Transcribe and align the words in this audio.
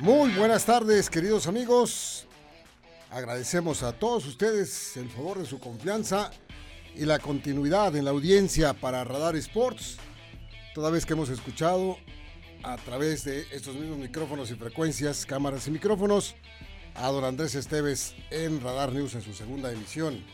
Muy 0.00 0.30
buenas 0.32 0.64
tardes, 0.64 1.10
queridos 1.10 1.46
amigos. 1.46 2.26
Agradecemos 3.10 3.82
a 3.82 3.92
todos 3.92 4.24
ustedes 4.24 4.96
el 4.96 5.10
favor 5.10 5.38
de 5.38 5.44
su 5.44 5.58
confianza 5.58 6.30
y 6.96 7.04
la 7.04 7.18
continuidad 7.18 7.94
en 7.94 8.06
la 8.06 8.10
audiencia 8.10 8.72
para 8.72 9.04
Radar 9.04 9.36
Sports, 9.36 9.98
toda 10.74 10.90
vez 10.90 11.04
que 11.04 11.12
hemos 11.12 11.28
escuchado 11.28 11.98
a 12.62 12.78
través 12.78 13.24
de 13.24 13.44
estos 13.52 13.74
mismos 13.74 13.98
micrófonos 13.98 14.50
y 14.50 14.54
frecuencias, 14.54 15.26
cámaras 15.26 15.68
y 15.68 15.70
micrófonos, 15.70 16.34
a 16.94 17.08
don 17.08 17.22
Andrés 17.22 17.54
Esteves 17.54 18.14
en 18.30 18.62
Radar 18.62 18.92
News 18.92 19.14
en 19.16 19.22
su 19.22 19.34
segunda 19.34 19.70
emisión. 19.70 20.24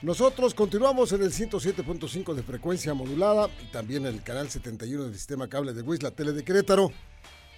Nosotros 0.00 0.54
continuamos 0.54 1.12
en 1.12 1.22
el 1.22 1.32
107.5 1.32 2.32
de 2.32 2.42
frecuencia 2.42 2.94
modulada 2.94 3.50
y 3.62 3.70
también 3.70 4.06
en 4.06 4.14
el 4.14 4.22
canal 4.22 4.48
71 4.48 5.04
del 5.04 5.14
sistema 5.14 5.48
cable 5.48 5.74
de 5.74 5.82
WIS, 5.82 6.02
la 6.02 6.12
tele 6.12 6.32
de 6.32 6.44
Querétaro 6.44 6.90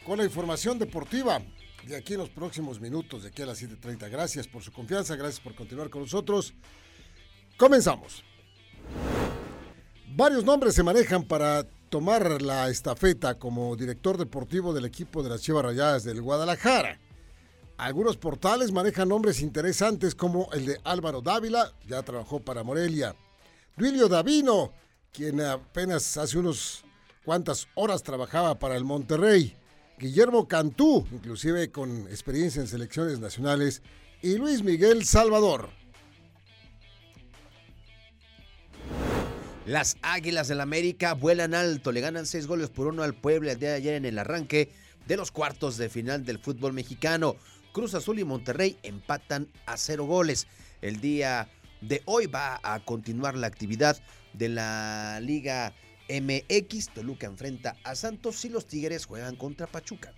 con 0.04 0.18
la 0.18 0.24
información 0.24 0.78
deportiva 0.78 1.40
de 1.86 1.96
aquí 1.96 2.14
en 2.14 2.20
los 2.20 2.30
próximos 2.30 2.80
minutos, 2.80 3.22
de 3.22 3.28
aquí 3.28 3.42
a 3.42 3.46
las 3.46 3.62
7.30. 3.62 4.10
Gracias 4.10 4.46
por 4.46 4.62
su 4.62 4.72
confianza, 4.72 5.16
gracias 5.16 5.40
por 5.40 5.54
continuar 5.54 5.90
con 5.90 6.02
nosotros. 6.02 6.54
Comenzamos. 7.56 8.22
Varios 10.08 10.44
nombres 10.44 10.74
se 10.74 10.82
manejan 10.82 11.24
para 11.24 11.64
tomar 11.88 12.42
la 12.42 12.68
estafeta 12.68 13.38
como 13.38 13.74
director 13.76 14.16
deportivo 14.16 14.72
del 14.72 14.84
equipo 14.84 15.22
de 15.22 15.30
las 15.30 15.42
Chivas 15.42 15.64
Rayadas 15.64 16.04
del 16.04 16.22
Guadalajara. 16.22 17.00
Algunos 17.76 18.16
portales 18.16 18.72
manejan 18.72 19.08
nombres 19.08 19.40
interesantes 19.40 20.14
como 20.14 20.48
el 20.52 20.66
de 20.66 20.80
Álvaro 20.84 21.20
Dávila, 21.20 21.72
ya 21.86 22.02
trabajó 22.02 22.40
para 22.40 22.62
Morelia. 22.62 23.16
Duilio 23.76 24.08
Davino, 24.08 24.72
quien 25.12 25.40
apenas 25.40 26.16
hace 26.16 26.38
unos 26.38 26.84
cuantas 27.24 27.66
horas 27.74 28.02
trabajaba 28.02 28.58
para 28.58 28.76
el 28.76 28.84
Monterrey. 28.84 29.56
Guillermo 29.98 30.48
Cantú, 30.48 31.06
inclusive 31.12 31.70
con 31.70 32.08
experiencia 32.08 32.60
en 32.60 32.68
selecciones 32.68 33.20
nacionales, 33.20 33.82
y 34.22 34.36
Luis 34.36 34.62
Miguel 34.62 35.04
Salvador. 35.04 35.70
Las 39.66 39.96
Águilas 40.02 40.48
del 40.48 40.60
América 40.60 41.14
vuelan 41.14 41.54
alto, 41.54 41.90
le 41.92 42.00
ganan 42.00 42.26
seis 42.26 42.46
goles 42.46 42.68
por 42.68 42.86
uno 42.86 43.02
al 43.02 43.14
Puebla 43.14 43.52
el 43.52 43.58
día 43.58 43.70
de 43.70 43.76
ayer 43.76 43.94
en 43.94 44.04
el 44.04 44.18
arranque 44.18 44.70
de 45.06 45.16
los 45.16 45.30
cuartos 45.30 45.76
de 45.76 45.88
final 45.88 46.24
del 46.24 46.38
fútbol 46.38 46.72
mexicano. 46.72 47.36
Cruz 47.72 47.94
Azul 47.94 48.18
y 48.18 48.24
Monterrey 48.24 48.78
empatan 48.82 49.48
a 49.64 49.76
cero 49.76 50.04
goles. 50.04 50.46
El 50.82 51.00
día 51.00 51.48
de 51.80 52.02
hoy 52.04 52.26
va 52.26 52.60
a 52.62 52.84
continuar 52.84 53.36
la 53.36 53.46
actividad 53.46 53.98
de 54.32 54.48
la 54.48 55.18
Liga 55.22 55.72
MX, 56.08 56.94
Toluca 56.94 57.26
enfrenta 57.26 57.76
a 57.84 57.94
Santos 57.94 58.44
y 58.44 58.48
los 58.48 58.66
Tigres 58.66 59.06
juegan 59.06 59.36
contra 59.36 59.66
Pachuca. 59.66 60.12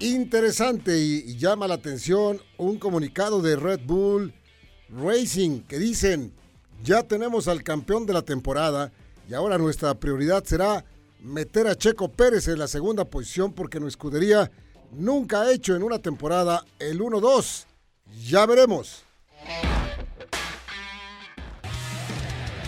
Interesante 0.00 0.98
y, 0.98 1.36
llama 1.36 1.66
la 1.66 1.74
atención 1.74 2.40
un 2.56 2.78
comunicado 2.78 3.42
de 3.42 3.56
Red 3.56 3.80
Bull 3.84 4.32
Racing 4.90 5.62
que 5.62 5.78
dicen, 5.78 6.32
ya 6.84 7.02
tenemos 7.02 7.48
al 7.48 7.64
campeón 7.64 8.06
de 8.06 8.12
la 8.12 8.22
temporada 8.22 8.92
y 9.28 9.34
ahora 9.34 9.58
nuestra 9.58 9.94
prioridad 9.94 10.44
será 10.44 10.84
meter 11.20 11.66
a 11.66 11.76
Checo 11.76 12.12
Pérez 12.12 12.46
en 12.46 12.60
la 12.60 12.68
segunda 12.68 13.04
posición 13.04 13.52
porque 13.52 13.80
nuestra 13.80 13.98
escudería 13.98 14.50
nunca 14.92 15.42
ha 15.42 15.52
hecho 15.52 15.74
en 15.74 15.82
una 15.82 15.98
temporada 15.98 16.64
el 16.78 17.00
1-2. 17.00 17.66
Ya 18.24 18.46
veremos. 18.46 19.07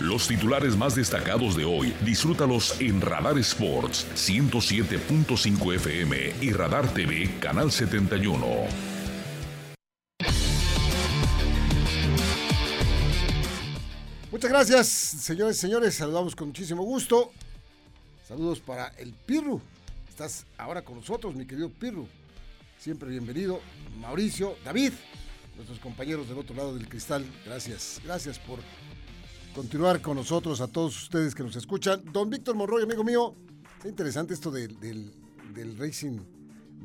Los 0.01 0.27
titulares 0.27 0.75
más 0.75 0.95
destacados 0.95 1.55
de 1.55 1.63
hoy, 1.63 1.93
disfrútalos 2.03 2.81
en 2.81 3.01
Radar 3.01 3.37
Sports 3.37 4.07
107.5 4.15 5.75
FM 5.75 6.33
y 6.41 6.51
Radar 6.53 6.91
TV 6.91 7.29
Canal 7.39 7.71
71. 7.71 8.43
Muchas 14.31 14.49
gracias, 14.49 14.87
señores 14.87 15.57
y 15.57 15.59
señores. 15.59 15.93
Saludamos 15.93 16.35
con 16.35 16.47
muchísimo 16.47 16.81
gusto. 16.81 17.31
Saludos 18.27 18.59
para 18.59 18.87
el 18.97 19.13
Pirru. 19.13 19.61
Estás 20.09 20.47
ahora 20.57 20.81
con 20.81 20.95
nosotros, 20.95 21.35
mi 21.35 21.45
querido 21.45 21.69
Pirru. 21.69 22.07
Siempre 22.79 23.07
bienvenido. 23.07 23.61
Mauricio, 23.99 24.57
David, 24.65 24.93
nuestros 25.55 25.77
compañeros 25.77 26.27
del 26.27 26.39
otro 26.39 26.55
lado 26.55 26.73
del 26.73 26.89
cristal. 26.89 27.23
Gracias, 27.45 28.01
gracias 28.03 28.39
por 28.39 28.57
continuar 29.53 30.01
con 30.01 30.15
nosotros, 30.17 30.61
a 30.61 30.67
todos 30.67 31.03
ustedes 31.03 31.35
que 31.35 31.43
nos 31.43 31.55
escuchan. 31.55 32.03
Don 32.11 32.29
Víctor 32.29 32.55
Monroy, 32.55 32.83
amigo 32.83 33.03
mío, 33.03 33.35
es 33.79 33.85
interesante 33.85 34.33
esto 34.33 34.51
del, 34.51 34.79
del, 34.79 35.77
Racing 35.77 36.19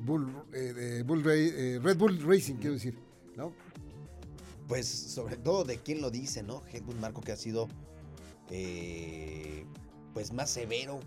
Bull, 0.04 0.28
eh, 0.52 1.02
eh, 1.04 1.80
Red 1.82 1.96
Bull 1.96 2.20
Racing, 2.22 2.56
quiero 2.56 2.74
decir, 2.74 2.98
¿no? 3.36 3.52
Pues 4.68 4.86
sobre 4.88 5.36
todo 5.36 5.64
de 5.64 5.78
quién 5.78 6.00
lo 6.00 6.10
dice, 6.10 6.42
¿no? 6.42 6.62
Helmut 6.72 6.96
Marco 6.96 7.20
que 7.20 7.32
ha 7.32 7.36
sido 7.36 7.68
eh, 8.50 9.64
pues 10.12 10.32
más 10.32 10.50
severo, 10.50 11.00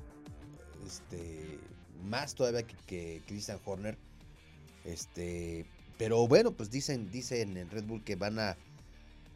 este, 0.88 1.60
más 2.06 2.36
todavía 2.36 2.64
que, 2.64 3.22
Christian 3.28 3.60
Horner, 3.66 3.98
este, 4.86 5.66
pero 5.98 6.28
bueno, 6.28 6.52
pues 6.52 6.72
dicen, 6.72 7.12
dicen 7.12 7.58
en 7.58 7.70
Red 7.70 7.84
Bull 7.84 8.04
que 8.04 8.16
van 8.16 8.40
a 8.40 8.58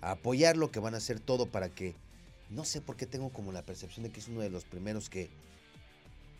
apoyarlo, 0.02 0.72
que 0.72 0.80
van 0.80 0.94
a 0.94 0.98
hacer 0.98 1.20
todo 1.20 1.46
para 1.46 1.70
que 1.70 1.96
no 2.54 2.66
sé 2.66 2.82
por 2.82 2.96
qué 2.96 3.06
tengo 3.06 3.30
como 3.30 3.52
la 3.52 3.64
percepción 3.64 4.04
de 4.04 4.12
que 4.12 4.20
es 4.20 4.28
uno 4.28 4.42
de 4.42 4.50
los 4.50 4.64
primeros 4.64 5.10
que, 5.10 5.30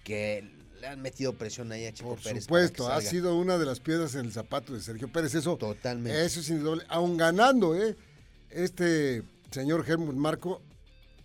que 0.04 0.50
le 0.80 0.88
han 0.88 1.02
metido 1.02 1.34
presión 1.34 1.72
ahí 1.72 1.86
a 1.86 1.94
Checo 1.94 2.16
Pérez. 2.16 2.48
Por 2.48 2.62
supuesto, 2.62 2.92
ha 2.92 3.02
sido 3.02 3.38
una 3.38 3.58
de 3.58 3.66
las 3.66 3.80
piedras 3.80 4.16
en 4.16 4.26
el 4.26 4.32
zapato 4.32 4.74
de 4.74 4.82
Sergio 4.82 5.12
Pérez. 5.12 5.34
Eso, 5.36 5.58
Totalmente. 5.58 6.26
Eso 6.26 6.40
es 6.42 6.50
indudable. 6.50 6.84
Aún 6.90 7.18
ganando, 7.18 7.76
¿eh? 7.76 7.96
Este 8.50 9.24
señor 9.50 9.86
Helmut 9.88 10.16
Marco, 10.16 10.62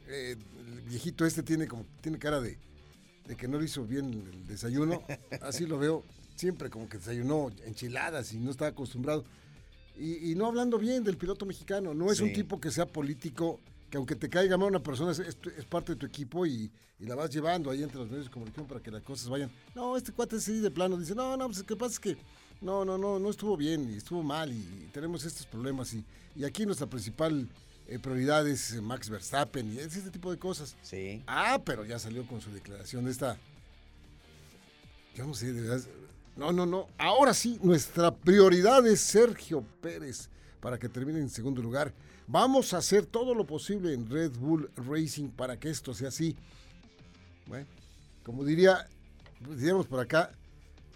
eh, 0.06 0.36
el 0.58 0.80
viejito 0.82 1.26
este 1.26 1.42
tiene 1.42 1.66
como 1.66 1.84
tiene 2.00 2.18
cara 2.18 2.40
de, 2.40 2.56
de 3.26 3.36
que 3.36 3.48
no 3.48 3.58
le 3.58 3.66
hizo 3.66 3.84
bien 3.84 4.12
el 4.32 4.46
desayuno. 4.46 5.02
Así 5.42 5.66
lo 5.66 5.78
veo. 5.78 6.04
Siempre 6.36 6.70
como 6.70 6.88
que 6.88 6.98
desayunó 6.98 7.50
enchiladas 7.66 8.32
y 8.32 8.38
no 8.38 8.50
estaba 8.50 8.70
acostumbrado. 8.70 9.24
Y, 10.00 10.36
no 10.36 10.46
hablando 10.46 10.78
bien 10.78 11.02
del 11.02 11.16
piloto 11.16 11.44
mexicano. 11.44 11.92
No 11.92 12.12
es 12.12 12.20
un 12.20 12.32
tipo 12.32 12.60
que 12.60 12.70
sea 12.70 12.86
político 12.86 13.58
que 13.90 13.96
aunque 13.96 14.14
te 14.14 14.28
caiga 14.28 14.56
mal 14.56 14.68
una 14.68 14.82
persona, 14.82 15.12
es, 15.12 15.36
parte 15.68 15.92
de 15.92 15.96
tu 15.96 16.06
equipo 16.06 16.46
y, 16.46 16.70
la 16.98 17.14
vas 17.14 17.30
llevando 17.30 17.70
ahí 17.70 17.84
entre 17.84 17.98
los 17.98 18.08
medios 18.08 18.26
de 18.26 18.32
comunicación 18.32 18.66
para 18.66 18.80
que 18.80 18.90
las 18.90 19.02
cosas 19.02 19.28
vayan. 19.28 19.50
No, 19.74 19.96
este 19.96 20.12
cuate 20.12 20.36
así 20.36 20.58
de 20.58 20.70
plano 20.70 20.96
dice, 20.96 21.14
no, 21.14 21.36
no, 21.36 21.46
pues 21.46 21.58
lo 21.58 21.64
que 21.64 21.76
pasa 21.76 21.92
es 21.92 22.00
que 22.00 22.16
no, 22.60 22.84
no, 22.84 22.98
no, 22.98 23.20
no 23.20 23.30
estuvo 23.30 23.56
bien 23.56 23.88
y 23.88 23.98
estuvo 23.98 24.22
mal 24.22 24.52
y, 24.52 24.90
tenemos 24.92 25.24
estos 25.24 25.46
problemas 25.46 25.94
y, 25.94 26.04
y, 26.34 26.44
aquí 26.44 26.66
nuestra 26.66 26.88
principal 26.88 27.48
eh, 27.86 27.98
prioridad 28.00 28.46
es 28.48 28.72
eh, 28.72 28.82
Max 28.82 29.08
Verstappen 29.08 29.72
y 29.72 29.78
es 29.78 29.96
este 29.96 30.10
tipo 30.10 30.30
de 30.32 30.38
cosas. 30.38 30.76
Sí. 30.82 31.22
Ah, 31.26 31.60
pero 31.64 31.84
ya 31.84 31.98
salió 31.98 32.26
con 32.26 32.40
su 32.40 32.50
declaración 32.50 33.04
de 33.04 33.12
esta... 33.12 33.38
Yo 35.14 35.26
no 35.26 35.34
sé, 35.34 35.52
de 35.52 35.62
verdad... 35.62 35.80
No, 36.36 36.52
no, 36.52 36.66
no. 36.66 36.88
Ahora 36.98 37.32
sí, 37.32 37.58
nuestra 37.62 38.14
prioridad 38.14 38.86
es 38.86 39.00
Sergio 39.00 39.64
Pérez 39.80 40.28
para 40.60 40.78
que 40.78 40.88
termine 40.88 41.18
en 41.20 41.30
segundo 41.30 41.62
lugar. 41.62 41.92
Vamos 42.26 42.74
a 42.74 42.78
hacer 42.78 43.06
todo 43.06 43.34
lo 43.34 43.46
posible 43.46 43.92
en 43.94 44.08
Red 44.08 44.32
Bull 44.32 44.70
Racing 44.76 45.28
para 45.28 45.58
que 45.58 45.70
esto 45.70 45.94
sea 45.94 46.08
así. 46.08 46.36
Bueno, 47.46 47.66
como 48.22 48.44
diría, 48.44 48.86
diríamos 49.56 49.86
por 49.86 50.00
acá, 50.00 50.32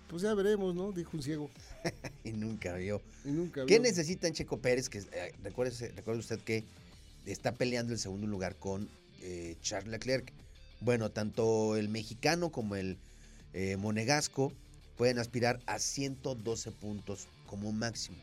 pues 0.08 0.22
ya 0.22 0.34
veremos, 0.34 0.74
¿no? 0.74 0.92
Dijo 0.92 1.10
un 1.14 1.22
ciego. 1.22 1.50
y 2.24 2.32
nunca 2.32 2.74
vio. 2.74 3.00
Y 3.24 3.30
nunca 3.30 3.64
¿Qué 3.64 3.80
necesita 3.80 4.28
en 4.28 4.34
Checo 4.34 4.58
Pérez? 4.58 4.90
Que 4.90 4.98
eh, 4.98 5.34
recuerde, 5.42 5.92
usted 6.18 6.38
que 6.40 6.64
está 7.24 7.52
peleando 7.52 7.94
el 7.94 7.98
segundo 7.98 8.26
lugar 8.26 8.56
con 8.56 8.88
eh, 9.22 9.56
Charles 9.62 9.90
Leclerc. 9.90 10.32
Bueno, 10.80 11.10
tanto 11.10 11.76
el 11.76 11.88
mexicano 11.88 12.50
como 12.50 12.76
el 12.76 12.98
eh, 13.54 13.76
monegasco 13.76 14.52
pueden 14.98 15.18
aspirar 15.18 15.60
a 15.66 15.78
112 15.78 16.72
puntos 16.72 17.28
como 17.46 17.72
máximo. 17.72 18.18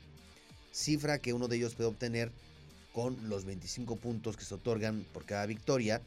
Cifra 0.71 1.19
que 1.19 1.33
uno 1.33 1.48
de 1.48 1.57
ellos 1.57 1.75
puede 1.75 1.89
obtener 1.89 2.31
con 2.94 3.30
los 3.30 3.45
25 3.45 3.95
puntos 3.98 4.38
que 4.38 4.45
se 4.45 4.56
otorgan 4.56 5.06
por 5.13 5.25
cada 5.25 5.45
victoria, 5.45 6.01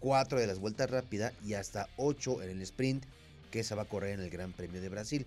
4 0.00 0.38
de 0.38 0.46
las 0.46 0.58
vueltas 0.58 0.90
rápidas 0.90 1.32
y 1.44 1.54
hasta 1.54 1.88
8 1.96 2.42
en 2.42 2.50
el 2.50 2.62
sprint 2.62 3.04
que 3.50 3.64
se 3.64 3.74
va 3.74 3.82
a 3.82 3.88
correr 3.88 4.14
en 4.14 4.20
el 4.20 4.30
Gran 4.30 4.52
Premio 4.52 4.80
de 4.80 4.88
Brasil. 4.88 5.26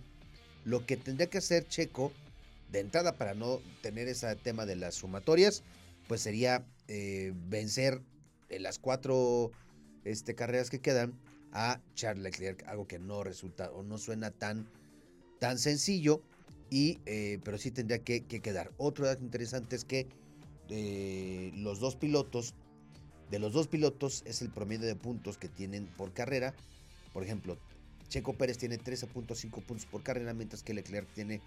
Lo 0.65 0.85
que 0.85 0.97
tendría 0.97 1.29
que 1.29 1.37
hacer 1.37 1.67
Checo, 1.67 2.11
de 2.71 2.79
entrada 2.79 3.13
para 3.13 3.33
no 3.33 3.61
tener 3.81 4.07
ese 4.07 4.35
tema 4.35 4.65
de 4.65 4.75
las 4.75 4.95
sumatorias, 4.95 5.63
pues 6.07 6.21
sería 6.21 6.65
eh, 6.87 7.33
vencer 7.47 8.01
en 8.49 8.63
las 8.63 8.79
cuatro 8.79 9.51
este, 10.03 10.35
carreras 10.35 10.69
que 10.69 10.79
quedan 10.79 11.13
a 11.53 11.79
Charles 11.95 12.23
Leclerc, 12.23 12.67
algo 12.67 12.87
que 12.87 12.99
no 12.99 13.23
resulta 13.23 13.71
o 13.71 13.83
no 13.83 13.97
suena 13.97 14.31
tan, 14.31 14.67
tan 15.39 15.57
sencillo, 15.57 16.21
y, 16.69 16.99
eh, 17.05 17.39
pero 17.43 17.57
sí 17.57 17.71
tendría 17.71 17.99
que, 17.99 18.25
que, 18.25 18.41
quedar. 18.41 18.71
Otro 18.77 19.05
dato 19.05 19.23
interesante 19.23 19.75
es 19.75 19.85
que 19.85 20.07
eh, 20.69 21.51
los 21.55 21.79
dos 21.79 21.95
pilotos, 21.95 22.53
de 23.31 23.39
los 23.39 23.53
dos 23.53 23.67
pilotos 23.67 24.23
es 24.25 24.41
el 24.41 24.49
promedio 24.49 24.87
de 24.87 24.95
puntos 24.95 25.37
que 25.37 25.49
tienen 25.49 25.87
por 25.87 26.13
carrera. 26.13 26.53
Por 27.13 27.23
ejemplo, 27.23 27.57
Checo 28.09 28.33
Pérez 28.33 28.57
tiene 28.57 28.79
13.5 28.79 29.63
puntos 29.63 29.85
por 29.85 30.03
carrera, 30.03 30.33
mientras 30.33 30.63
que 30.63 30.73
Leclerc 30.73 31.07
tiene 31.13 31.41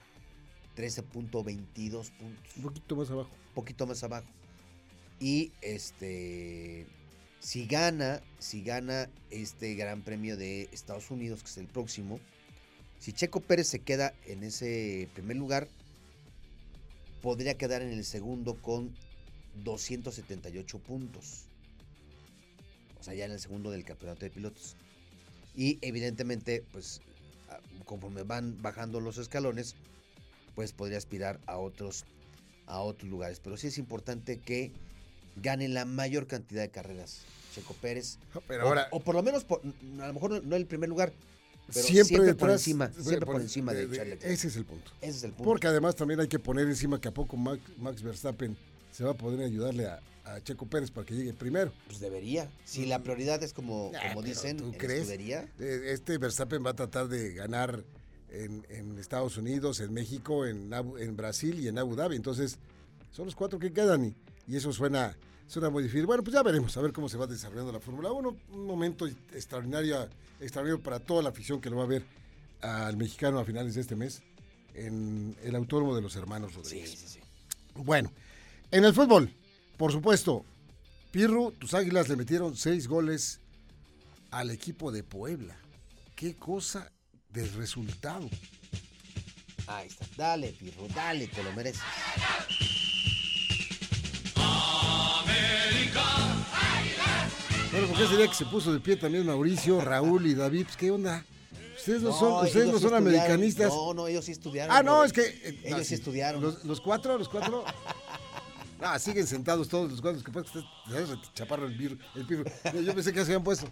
13.22 0.76 2.10
puntos. 2.10 2.56
Un 2.56 2.62
poquito 2.62 2.96
más 2.96 3.10
abajo. 3.10 3.30
Un 3.30 3.54
poquito 3.54 3.86
más 3.86 4.02
abajo. 4.04 4.28
Y 5.18 5.52
este 5.60 6.86
si 7.40 7.66
gana, 7.66 8.20
si 8.38 8.62
gana 8.62 9.08
este 9.30 9.74
Gran 9.74 10.02
Premio 10.02 10.36
de 10.36 10.68
Estados 10.72 11.10
Unidos, 11.10 11.42
que 11.42 11.48
es 11.48 11.56
el 11.56 11.66
próximo, 11.66 12.20
si 13.00 13.12
Checo 13.12 13.40
Pérez 13.40 13.66
se 13.66 13.80
queda 13.80 14.14
en 14.26 14.44
ese 14.44 15.08
primer 15.14 15.36
lugar, 15.36 15.66
podría 17.22 17.54
quedar 17.54 17.82
en 17.82 17.90
el 17.90 18.04
segundo 18.04 18.54
con 18.54 18.94
278 19.64 20.78
puntos. 20.78 21.46
O 23.00 23.02
sea, 23.02 23.14
ya 23.14 23.24
en 23.24 23.32
el 23.32 23.40
segundo 23.40 23.70
del 23.70 23.84
campeonato 23.84 24.20
de 24.20 24.30
pilotos. 24.30 24.76
Y 25.56 25.78
evidentemente, 25.80 26.62
pues 26.70 27.00
conforme 27.86 28.22
van 28.22 28.60
bajando 28.62 29.00
los 29.00 29.18
escalones, 29.18 29.74
pues 30.54 30.72
podría 30.72 30.98
aspirar 30.98 31.40
a 31.46 31.56
otros, 31.56 32.04
a 32.66 32.80
otros 32.80 33.10
lugares. 33.10 33.40
Pero 33.40 33.56
sí 33.56 33.68
es 33.68 33.78
importante 33.78 34.38
que 34.38 34.70
gane 35.36 35.68
la 35.68 35.86
mayor 35.86 36.26
cantidad 36.26 36.62
de 36.62 36.70
carreras 36.70 37.22
Checo 37.54 37.74
Pérez. 37.74 38.18
Pero 38.46 38.62
ahora, 38.62 38.88
o, 38.90 39.00
por 39.00 39.14
lo 39.14 39.22
menos, 39.22 39.44
por, 39.44 39.60
a 40.00 40.06
lo 40.06 40.12
mejor 40.12 40.44
no, 40.44 40.56
el 40.56 40.66
primer 40.66 40.88
lugar, 40.88 41.12
pero 41.72 41.86
siempre, 41.86 42.16
siempre 42.16 42.34
por 42.34 42.50
encima, 42.50 42.90
siempre 42.92 43.26
por, 43.26 43.40
encima 43.40 43.72
de, 43.72 43.86
de, 43.86 44.18
Ese 44.22 44.48
es 44.48 44.56
el 44.56 44.64
punto. 44.64 44.90
Ese 45.00 45.10
es 45.18 45.24
el 45.24 45.30
punto. 45.32 45.44
Porque 45.44 45.66
además 45.66 45.96
también 45.96 46.20
hay 46.20 46.28
que 46.28 46.38
poner 46.38 46.66
encima 46.68 47.00
que 47.00 47.08
a 47.08 47.14
poco 47.14 47.36
Max, 47.36 47.60
Max 47.78 48.02
Verstappen 48.02 48.56
se 48.92 49.04
va 49.04 49.12
a 49.12 49.14
poder 49.14 49.44
ayudarle 49.44 49.86
a, 49.86 50.00
a, 50.24 50.40
Checo 50.42 50.66
Pérez 50.66 50.90
para 50.90 51.06
que 51.06 51.14
llegue 51.14 51.32
primero. 51.32 51.72
Pues 51.86 52.00
debería. 52.00 52.50
Si 52.64 52.86
la 52.86 53.02
prioridad 53.02 53.42
es 53.42 53.52
como, 53.52 53.92
como 54.08 54.22
dicen, 54.22 54.56
¿tú 54.56 54.72
crees? 54.76 55.00
escudería, 55.02 55.48
Eh, 55.58 55.92
Este 55.92 56.18
Verstappen 56.18 56.64
va 56.64 56.70
a 56.70 56.76
tratar 56.76 57.08
de 57.08 57.32
ganar 57.34 57.84
en, 58.30 58.66
en 58.68 58.98
Estados 58.98 59.36
Unidos, 59.36 59.80
en 59.80 59.92
México, 59.92 60.46
en, 60.46 60.72
en 60.98 61.16
Brasil 61.16 61.58
y 61.60 61.68
en 61.68 61.78
Abu 61.78 61.96
Dhabi. 61.96 62.16
Entonces, 62.16 62.58
son 63.12 63.26
los 63.26 63.34
cuatro 63.34 63.58
que 63.58 63.72
quedan 63.72 64.04
y, 64.04 64.14
y 64.46 64.56
eso 64.56 64.72
suena, 64.72 65.16
suena 65.50 65.68
muy 65.68 65.82
difícil. 65.82 66.06
Bueno, 66.06 66.22
pues 66.22 66.32
ya 66.32 66.42
veremos, 66.44 66.76
a 66.76 66.80
ver 66.80 66.92
cómo 66.92 67.08
se 67.08 67.18
va 67.18 67.26
desarrollando 67.26 67.72
la 67.72 67.80
Fórmula 67.80 68.12
1. 68.12 68.36
Un 68.52 68.66
momento 68.66 69.06
extraordinario, 69.06 70.08
extraordinario 70.40 70.80
para 70.80 71.00
toda 71.00 71.22
la 71.22 71.30
afición 71.30 71.60
que 71.60 71.68
lo 71.68 71.76
va 71.76 71.82
a 71.82 71.86
ver 71.86 72.04
al 72.60 72.96
mexicano 72.96 73.40
a 73.40 73.44
finales 73.44 73.74
de 73.74 73.80
este 73.80 73.96
mes 73.96 74.22
en 74.74 75.36
el 75.42 75.56
Autódromo 75.56 75.96
de 75.96 76.02
los 76.02 76.14
Hermanos 76.14 76.52
sí, 76.52 76.56
Rodríguez. 76.58 76.90
sí, 76.90 77.08
sí. 77.08 77.20
Bueno, 77.74 78.12
en 78.70 78.84
el 78.84 78.94
fútbol, 78.94 79.34
por 79.76 79.90
supuesto, 79.90 80.44
Pirro, 81.10 81.50
tus 81.50 81.74
águilas 81.74 82.08
le 82.08 82.14
metieron 82.14 82.56
seis 82.56 82.86
goles 82.86 83.40
al 84.30 84.52
equipo 84.52 84.92
de 84.92 85.02
Puebla. 85.02 85.56
Qué 86.14 86.36
cosa 86.36 86.92
del 87.28 87.52
resultado. 87.54 88.28
Ahí 89.66 89.88
está. 89.88 90.06
Dale, 90.16 90.52
Pirro, 90.52 90.86
dale, 90.94 91.26
te 91.26 91.42
lo 91.42 91.52
mereces. 91.52 91.82
Bueno, 97.72 97.86
¿por 97.88 97.96
qué 97.98 98.06
sería 98.06 98.26
que 98.28 98.34
se 98.34 98.46
puso 98.46 98.72
de 98.72 98.80
pie 98.80 98.96
también 98.96 99.24
Mauricio, 99.26 99.80
Raúl 99.80 100.26
y 100.26 100.34
David? 100.34 100.64
Pues, 100.64 100.76
¿Qué 100.76 100.90
onda? 100.90 101.24
Ustedes 101.76 102.02
no, 102.02 102.12
son, 102.12 102.44
ustedes 102.44 102.66
no 102.66 102.78
sí 102.78 102.82
son 102.84 102.94
americanistas. 102.94 103.68
No, 103.72 103.94
no, 103.94 104.06
ellos 104.08 104.24
sí 104.24 104.32
estudiaron. 104.32 104.76
ah, 104.76 104.82
no, 104.82 105.02
es 105.04 105.12
que. 105.12 105.22
eh, 105.22 105.60
Ellos 105.64 105.86
sí 105.86 105.94
estudiaron. 105.94 106.42
Los, 106.42 106.64
los 106.64 106.80
cuatro, 106.80 107.16
los 107.18 107.28
cuatro. 107.28 107.64
Ah, 108.82 108.98
siguen 108.98 109.26
sentados 109.26 109.68
todos 109.68 109.90
los 109.90 110.00
cuatro. 110.00 110.22
Que 110.24 110.32
pasa 110.32 110.64
chaparro 111.34 111.66
el, 111.66 111.76
bir- 111.76 111.98
el 112.14 112.26
pirro. 112.26 112.44
Yo- 112.82 112.94
pensé 112.94 113.12
que 113.12 113.18
ya 113.18 113.26
se 113.26 113.32
habían 113.32 113.44
puesto. 113.44 113.68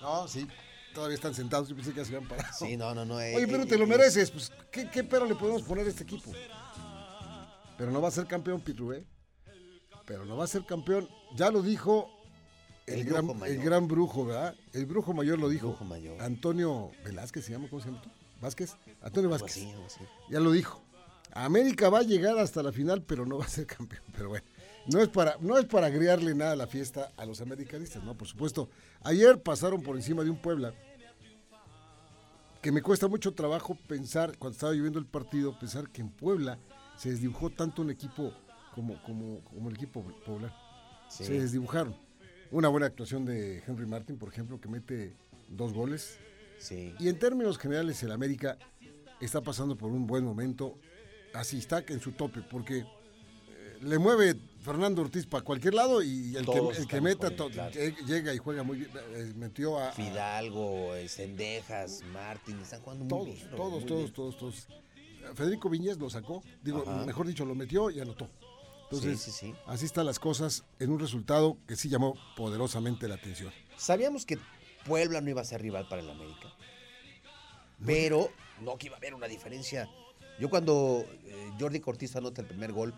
No, 0.00 0.26
sí. 0.26 0.44
Todavía 0.92 1.14
están 1.14 1.32
sentados. 1.36 1.68
Yo 1.68 1.76
pensé 1.76 1.92
que 1.92 1.98
ya 1.98 2.04
se 2.04 2.16
habían 2.16 2.28
parado. 2.28 2.52
Sí, 2.58 2.76
no, 2.76 2.92
no, 2.96 3.04
no. 3.04 3.20
eh, 3.20 3.32
Oye, 3.36 3.46
pero 3.46 3.62
eh, 3.62 3.66
te 3.66 3.78
lo 3.78 3.84
eh, 3.84 3.86
mereces. 3.86 4.32
Pues, 4.32 4.50
¿qué, 4.72 4.90
qué 4.90 5.04
pero 5.04 5.24
le 5.24 5.36
podemos 5.36 5.62
poner 5.62 5.86
a 5.86 5.88
este 5.90 6.02
equipo? 6.02 6.32
Pero 7.78 7.92
no 7.92 8.00
va 8.00 8.08
a 8.08 8.10
ser 8.10 8.26
campeón, 8.26 8.60
Pitru, 8.60 8.92
¿eh? 8.92 9.04
Pero 10.06 10.24
no 10.24 10.36
va 10.36 10.44
a 10.44 10.48
ser 10.48 10.64
campeón. 10.64 11.08
Ya 11.36 11.50
lo 11.50 11.62
dijo 11.62 12.10
el, 12.86 13.00
El 13.00 13.04
gran, 13.04 13.42
el 13.46 13.62
gran 13.62 13.88
brujo, 13.88 14.26
¿verdad? 14.26 14.54
El 14.72 14.86
brujo 14.86 15.14
mayor 15.14 15.38
lo 15.38 15.48
dijo. 15.48 15.68
Brujo 15.68 15.84
mayor. 15.84 16.20
Antonio 16.20 16.90
Velázquez 17.04 17.44
se 17.44 17.52
llama, 17.52 17.68
¿cómo 17.68 17.80
se 17.80 17.88
llama 17.88 18.02
tú? 18.02 18.10
¿Vázquez? 18.40 18.76
Antonio 19.00 19.30
Vázquez. 19.30 19.56
así, 19.56 19.70
algo 19.70 19.86
así. 19.86 20.00
Ya 20.30 20.40
lo 20.40 20.52
dijo. 20.52 20.82
América 21.32 21.88
va 21.88 22.00
a 22.00 22.02
llegar 22.02 22.38
hasta 22.38 22.62
la 22.62 22.72
final, 22.72 23.02
pero 23.02 23.26
no 23.26 23.38
va 23.38 23.44
a 23.44 23.48
ser 23.48 23.66
campeón. 23.66 24.02
Pero 24.14 24.28
bueno, 24.28 24.44
no 24.86 25.00
es 25.00 25.08
para, 25.08 25.36
no 25.40 25.58
es 25.58 25.64
para 25.64 25.86
agregarle 25.86 26.34
nada 26.34 26.52
a 26.52 26.56
la 26.56 26.66
fiesta 26.66 27.10
a 27.16 27.24
los 27.24 27.40
americanistas, 27.40 28.04
¿no? 28.04 28.16
Por 28.16 28.28
supuesto. 28.28 28.68
Ayer 29.02 29.42
pasaron 29.42 29.82
por 29.82 29.96
encima 29.96 30.22
de 30.22 30.30
un 30.30 30.36
Puebla 30.36 30.74
que 32.60 32.72
me 32.72 32.80
cuesta 32.80 33.08
mucho 33.08 33.34
trabajo 33.34 33.76
pensar, 33.88 34.38
cuando 34.38 34.54
estaba 34.54 34.72
viviendo 34.72 34.98
el 34.98 35.04
partido, 35.04 35.58
pensar 35.58 35.90
que 35.90 36.00
en 36.00 36.08
Puebla 36.08 36.58
se 36.96 37.10
desdibujó 37.10 37.50
tanto 37.50 37.82
un 37.82 37.90
equipo 37.90 38.32
como, 38.74 39.00
como, 39.02 39.40
como 39.44 39.68
el 39.68 39.76
equipo. 39.76 40.04
Sí. 41.08 41.24
Se 41.24 41.32
desdibujaron. 41.38 41.94
Una 42.50 42.68
buena 42.68 42.86
actuación 42.86 43.24
de 43.24 43.62
Henry 43.66 43.86
Martin, 43.86 44.16
por 44.18 44.28
ejemplo, 44.28 44.60
que 44.60 44.68
mete 44.68 45.16
dos 45.48 45.72
goles. 45.72 46.18
Sí. 46.58 46.94
Y 46.98 47.08
en 47.08 47.18
términos 47.18 47.58
generales, 47.58 48.02
el 48.02 48.12
América 48.12 48.58
está 49.20 49.40
pasando 49.40 49.76
por 49.76 49.90
un 49.90 50.06
buen 50.06 50.24
momento. 50.24 50.78
Así 51.32 51.58
está 51.58 51.84
en 51.88 52.00
su 52.00 52.12
tope, 52.12 52.42
porque 52.42 52.78
eh, 52.78 53.78
le 53.82 53.98
mueve 53.98 54.36
Fernando 54.60 55.02
Ortiz 55.02 55.26
para 55.26 55.42
cualquier 55.42 55.74
lado 55.74 56.00
y 56.00 56.36
el 56.36 56.46
que, 56.46 56.58
el 56.58 56.86
que 56.86 57.00
meta 57.00 57.34
claro. 57.34 57.72
llega 58.06 58.32
y 58.32 58.38
juega 58.38 58.62
muy 58.62 58.78
bien. 58.78 58.90
eh, 59.14 59.32
metió 59.36 59.80
a, 59.80 59.90
Fidalgo, 59.92 60.92
Sendejas, 61.08 62.02
Martín, 62.12 62.60
están 62.60 62.80
jugando 62.82 63.04
muy 63.04 63.08
todos, 63.10 63.26
bien. 63.26 63.50
Robert, 63.50 63.56
todos, 63.56 63.72
muy 63.72 63.84
todos, 63.84 64.02
bien. 64.02 64.14
todos, 64.14 64.38
todos. 64.38 64.66
Federico 65.34 65.68
Viñez 65.68 65.98
lo 65.98 66.08
sacó, 66.08 66.42
digo, 66.62 66.84
Ajá. 66.86 67.04
mejor 67.04 67.26
dicho, 67.26 67.44
lo 67.44 67.54
metió 67.54 67.90
y 67.90 67.98
anotó. 67.98 68.28
Entonces, 68.96 69.20
sí, 69.20 69.30
sí, 69.30 69.46
sí. 69.46 69.54
así 69.66 69.84
están 69.84 70.06
las 70.06 70.18
cosas 70.18 70.64
en 70.78 70.90
un 70.90 70.98
resultado 70.98 71.58
que 71.66 71.76
sí 71.76 71.88
llamó 71.88 72.14
poderosamente 72.36 73.08
la 73.08 73.16
atención. 73.16 73.52
Sabíamos 73.76 74.26
que 74.26 74.38
Puebla 74.84 75.20
no 75.20 75.30
iba 75.30 75.40
a 75.40 75.44
ser 75.44 75.62
rival 75.62 75.88
para 75.88 76.02
el 76.02 76.10
América. 76.10 76.52
Pero 77.84 78.30
no 78.60 78.78
que 78.78 78.86
iba 78.86 78.96
a 78.96 78.98
haber 78.98 79.14
una 79.14 79.26
diferencia. 79.26 79.88
Yo 80.38 80.48
cuando 80.48 81.04
eh, 81.24 81.50
Jordi 81.58 81.80
Cortiz 81.80 82.14
anota 82.16 82.40
el 82.42 82.46
primer 82.46 82.72
gol 82.72 82.94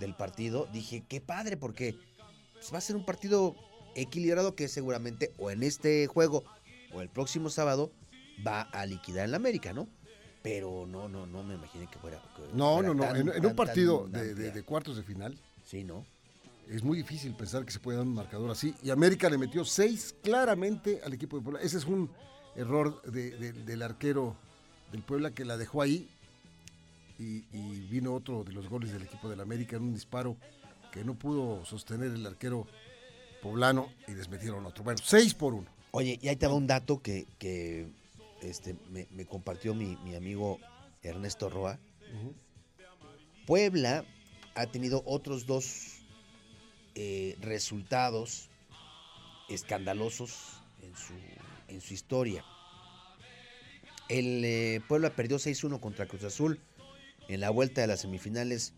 del 0.00 0.14
partido, 0.14 0.68
dije, 0.72 1.04
qué 1.08 1.20
padre, 1.20 1.56
porque 1.56 1.96
pues, 2.54 2.72
va 2.72 2.78
a 2.78 2.80
ser 2.80 2.96
un 2.96 3.04
partido 3.04 3.54
equilibrado 3.94 4.54
que 4.54 4.68
seguramente 4.68 5.32
o 5.38 5.50
en 5.50 5.62
este 5.62 6.06
juego 6.06 6.44
o 6.92 7.00
el 7.00 7.08
próximo 7.08 7.50
sábado 7.50 7.92
va 8.46 8.62
a 8.62 8.86
liquidar 8.86 9.26
el 9.26 9.34
América, 9.34 9.72
¿no? 9.72 9.88
Pero 10.44 10.86
no, 10.86 11.08
no, 11.08 11.26
no 11.26 11.42
me 11.42 11.54
imaginé 11.54 11.88
que 11.90 11.98
fuera. 11.98 12.20
que 12.36 12.42
No, 12.54 12.74
fuera 12.74 12.88
no, 12.88 12.94
no. 12.94 13.02
tan- 13.04 13.16
En, 13.36 13.46
un 13.46 13.56
partido 13.56 14.02
tan 14.02 14.12
de, 14.12 14.20
de- 14.26 14.30
amplia. 14.30 14.50
de 14.52 14.62
cuartos 14.62 14.96
de 14.96 15.02
final, 15.02 15.36
Sí, 15.64 15.82
¿no? 15.82 16.04
es 16.68 16.82
muy 16.84 16.96
difícil 16.98 17.34
pensar 17.34 17.64
que 17.64 17.72
se 17.72 17.80
puede 17.80 17.96
dar 17.98 18.06
un 18.06 18.14
marcador 18.14 18.50
así. 18.50 18.74
Y 18.82 18.90
América 18.90 19.28
le 19.30 19.38
metió 19.38 19.64
seis 19.64 20.14
claramente 20.22 21.00
al 21.04 21.12
equipo 21.14 21.38
de 21.38 21.42
Puebla. 21.42 21.60
Ese 21.62 21.78
es 21.78 21.86
un 21.86 22.10
error 22.56 23.00
de- 23.10 23.30
de- 23.32 23.52
del 23.54 23.82
arquero 23.82 24.36
del 24.92 25.02
Puebla 25.02 25.30
que 25.32 25.44
la 25.46 25.56
dejó 25.56 25.80
ahí. 25.82 26.08
Y, 27.18 27.44
y 27.52 27.86
vino 27.90 28.12
otro 28.14 28.44
de 28.44 28.52
los 28.52 28.68
goles 28.68 28.92
del 28.92 29.02
equipo 29.04 29.28
del 29.30 29.40
América 29.40 29.76
en 29.76 29.82
un 29.84 29.94
disparo 29.94 30.36
que 30.92 31.04
no 31.04 31.14
pudo 31.14 31.64
sostener 31.64 32.10
el 32.10 32.26
arquero 32.26 32.66
poblano 33.42 33.88
y 34.08 34.12
les 34.12 34.28
metieron 34.28 34.66
otro. 34.66 34.84
Bueno, 34.84 35.00
seis 35.02 35.32
por 35.32 35.54
uno. 35.54 35.68
Oye, 35.92 36.18
y 36.20 36.28
ahí 36.28 36.36
te 36.36 36.46
va 36.46 36.54
un 36.54 36.66
dato 36.66 37.00
que, 37.00 37.26
que, 37.38 37.88
este, 38.44 38.76
me, 38.90 39.06
me 39.10 39.26
compartió 39.26 39.74
mi, 39.74 39.96
mi 40.04 40.14
amigo 40.14 40.58
Ernesto 41.02 41.48
Roa. 41.48 41.78
Puebla 43.46 44.04
ha 44.54 44.66
tenido 44.66 45.02
otros 45.04 45.46
dos 45.46 46.00
eh, 46.94 47.36
resultados 47.40 48.48
escandalosos 49.48 50.62
en 50.80 50.94
su, 50.96 51.14
en 51.68 51.80
su 51.80 51.94
historia. 51.94 52.44
El 54.08 54.44
eh, 54.44 54.80
Puebla 54.88 55.14
perdió 55.14 55.38
6-1 55.38 55.80
contra 55.80 56.06
Cruz 56.06 56.24
Azul 56.24 56.60
en 57.28 57.40
la 57.40 57.50
vuelta 57.50 57.80
de 57.80 57.86
las 57.86 58.00
semifinales 58.00 58.74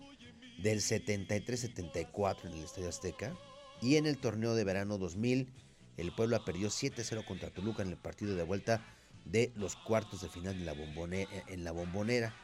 del 0.62 0.78
73-74 0.78 2.46
en 2.46 2.52
el 2.52 2.64
Estadio 2.64 2.88
Azteca. 2.88 3.36
Y 3.82 3.96
en 3.96 4.06
el 4.06 4.16
torneo 4.16 4.54
de 4.54 4.64
verano 4.64 4.96
2000, 4.96 5.52
el 5.98 6.12
Puebla 6.12 6.44
perdió 6.44 6.68
7-0 6.68 7.24
contra 7.26 7.50
Toluca 7.50 7.82
en 7.82 7.90
el 7.90 7.96
partido 7.96 8.34
de 8.34 8.42
vuelta 8.42 8.95
de 9.26 9.52
los 9.56 9.76
cuartos 9.76 10.22
de 10.22 10.28
final 10.28 10.54
en 10.54 10.66
la 10.66 10.72
bombonera, 10.72 11.30
en 11.48 11.64
la 11.64 11.72
bombonera 11.72 12.34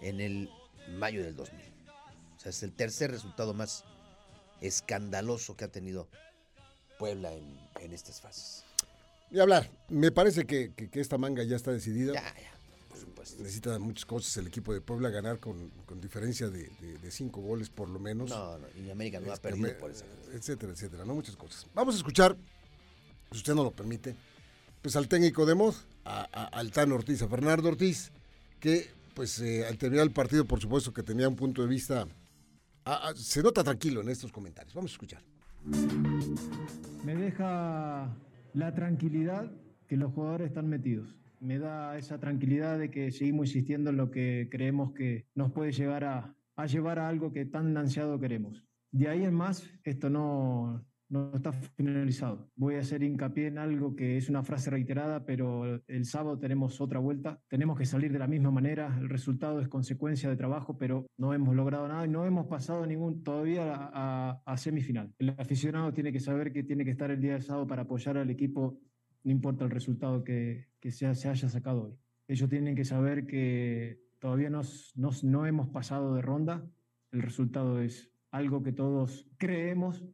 en 0.00 0.20
el 0.20 0.50
mayo 0.98 1.22
del 1.22 1.36
2000. 1.36 1.60
O 2.36 2.40
sea, 2.40 2.50
es 2.50 2.62
el 2.62 2.72
tercer 2.72 3.10
resultado 3.10 3.54
más 3.54 3.84
escandaloso 4.60 5.56
que 5.56 5.64
ha 5.64 5.68
tenido 5.68 6.08
Puebla 6.98 7.32
en, 7.32 7.92
estas 7.92 8.20
fases. 8.20 8.64
Y 9.30 9.38
hablar, 9.38 9.70
me 9.88 10.10
parece 10.10 10.44
que, 10.44 10.72
esta 10.92 11.16
manga 11.18 11.42
ya 11.44 11.56
está 11.56 11.70
decidida. 11.70 12.12
Ya, 12.12 12.22
ya, 12.22 12.52
por 12.88 12.98
supuesto. 12.98 13.42
Necesita 13.42 13.78
muchas 13.78 14.04
cosas 14.04 14.36
el 14.36 14.48
equipo 14.48 14.74
de 14.74 14.80
Puebla 14.80 15.08
ganar 15.08 15.38
con, 15.38 15.70
diferencia 16.00 16.48
de, 16.48 16.70
cinco 17.10 17.40
goles 17.40 17.70
por 17.70 17.88
lo 17.88 17.98
menos. 17.98 18.28
No, 18.28 18.58
no, 18.58 18.66
y 18.76 18.90
América 18.90 19.20
no 19.20 19.30
ha 19.30 19.34
este, 19.34 19.48
perdido 19.48 19.78
por 19.78 19.90
eso. 19.90 20.04
Etcétera, 20.32 20.72
etcétera, 20.72 21.04
no 21.04 21.14
muchas 21.14 21.36
cosas. 21.36 21.66
Vamos 21.74 21.94
a 21.94 21.98
escuchar, 21.98 22.36
si 23.30 23.38
usted 23.38 23.54
no 23.54 23.64
lo 23.64 23.70
permite, 23.70 24.14
pues 24.82 24.96
al 24.96 25.08
técnico 25.08 25.46
de 25.46 25.54
Mod, 25.54 25.74
a, 26.04 26.22
al 26.22 26.70
Tan 26.72 26.92
Ortiz, 26.92 27.22
a 27.22 27.28
Fernando 27.28 27.68
Ortiz, 27.68 28.12
que 28.58 28.88
pues 29.14 29.40
eh, 29.40 29.66
al 29.66 29.76
terminar 29.76 30.06
el 30.06 30.12
partido, 30.12 30.44
por 30.44 30.60
supuesto 30.60 30.92
que 30.92 31.02
tenía 31.02 31.28
un 31.28 31.36
punto 31.36 31.62
de 31.62 31.68
vista, 31.68 32.06
se 33.14 33.42
nota 33.42 33.62
tranquilo 33.62 34.00
en 34.00 34.08
estos 34.08 34.32
comentarios. 34.32 34.74
Vamos 34.74 34.92
a 34.92 34.94
escuchar. 34.94 35.22
Me 37.04 37.14
deja 37.14 38.16
la 38.54 38.74
tranquilidad 38.74 39.50
que 39.86 39.96
los 39.96 40.12
jugadores 40.12 40.48
están 40.48 40.68
metidos. 40.68 41.16
Me 41.40 41.58
da 41.58 41.98
esa 41.98 42.18
tranquilidad 42.18 42.78
de 42.78 42.90
que 42.90 43.12
seguimos 43.12 43.48
insistiendo 43.48 43.90
en 43.90 43.96
lo 43.96 44.10
que 44.10 44.48
creemos 44.50 44.92
que 44.92 45.26
nos 45.34 45.52
puede 45.52 45.72
llegar 45.72 46.04
a 46.04 46.34
llevar 46.66 46.98
a 46.98 47.08
algo 47.08 47.32
que 47.32 47.46
tan 47.46 47.76
ansiado 47.76 48.20
queremos. 48.20 48.62
De 48.92 49.08
ahí 49.08 49.24
en 49.24 49.34
más, 49.34 49.64
esto 49.84 50.10
no, 50.10 50.84
no 51.10 51.32
está 51.34 51.52
finalizado. 51.52 52.48
Voy 52.54 52.76
a 52.76 52.78
hacer 52.78 53.02
hincapié 53.02 53.48
en 53.48 53.58
algo 53.58 53.96
que 53.96 54.16
es 54.16 54.28
una 54.28 54.44
frase 54.44 54.70
reiterada, 54.70 55.26
pero 55.26 55.82
el 55.86 56.04
sábado 56.04 56.38
tenemos 56.38 56.80
otra 56.80 57.00
vuelta. 57.00 57.40
Tenemos 57.48 57.76
que 57.76 57.84
salir 57.84 58.12
de 58.12 58.20
la 58.20 58.28
misma 58.28 58.52
manera. 58.52 58.96
El 58.98 59.08
resultado 59.08 59.60
es 59.60 59.68
consecuencia 59.68 60.30
de 60.30 60.36
trabajo, 60.36 60.78
pero 60.78 61.06
no 61.18 61.34
hemos 61.34 61.54
logrado 61.56 61.88
nada 61.88 62.06
y 62.06 62.08
no 62.08 62.24
hemos 62.26 62.46
pasado 62.46 62.86
ningún 62.86 63.24
todavía 63.24 63.90
a, 63.92 64.56
semifinal. 64.56 65.12
El 65.18 65.30
aficionado 65.30 65.92
tiene 65.92 66.12
que 66.12 66.20
saber 66.20 66.52
que 66.52 66.62
tiene 66.62 66.84
que 66.84 66.92
estar 66.92 67.10
el 67.10 67.20
día 67.20 67.32
del 67.32 67.42
sábado 67.42 67.66
para 67.66 67.82
apoyar 67.82 68.16
al 68.16 68.30
equipo, 68.30 68.78
no 69.24 69.32
importa 69.32 69.64
el 69.64 69.70
resultado 69.70 70.22
que, 70.22 70.68
se, 70.80 71.12
se, 71.14 71.28
haya 71.28 71.48
sacado 71.48 71.86
hoy. 71.86 71.98
Ellos 72.28 72.48
tienen 72.48 72.76
que 72.76 72.84
saber 72.84 73.26
que 73.26 74.00
todavía 74.20 74.50
nos, 74.50 74.92
nos, 74.94 75.24
no 75.24 75.44
hemos 75.44 75.68
pasado 75.70 76.14
de 76.14 76.22
ronda. 76.22 76.64
El 77.10 77.22
resultado 77.22 77.80
es 77.80 78.12
algo 78.30 78.62
que 78.62 78.72
todos 78.72 79.28
creemos 79.38 80.04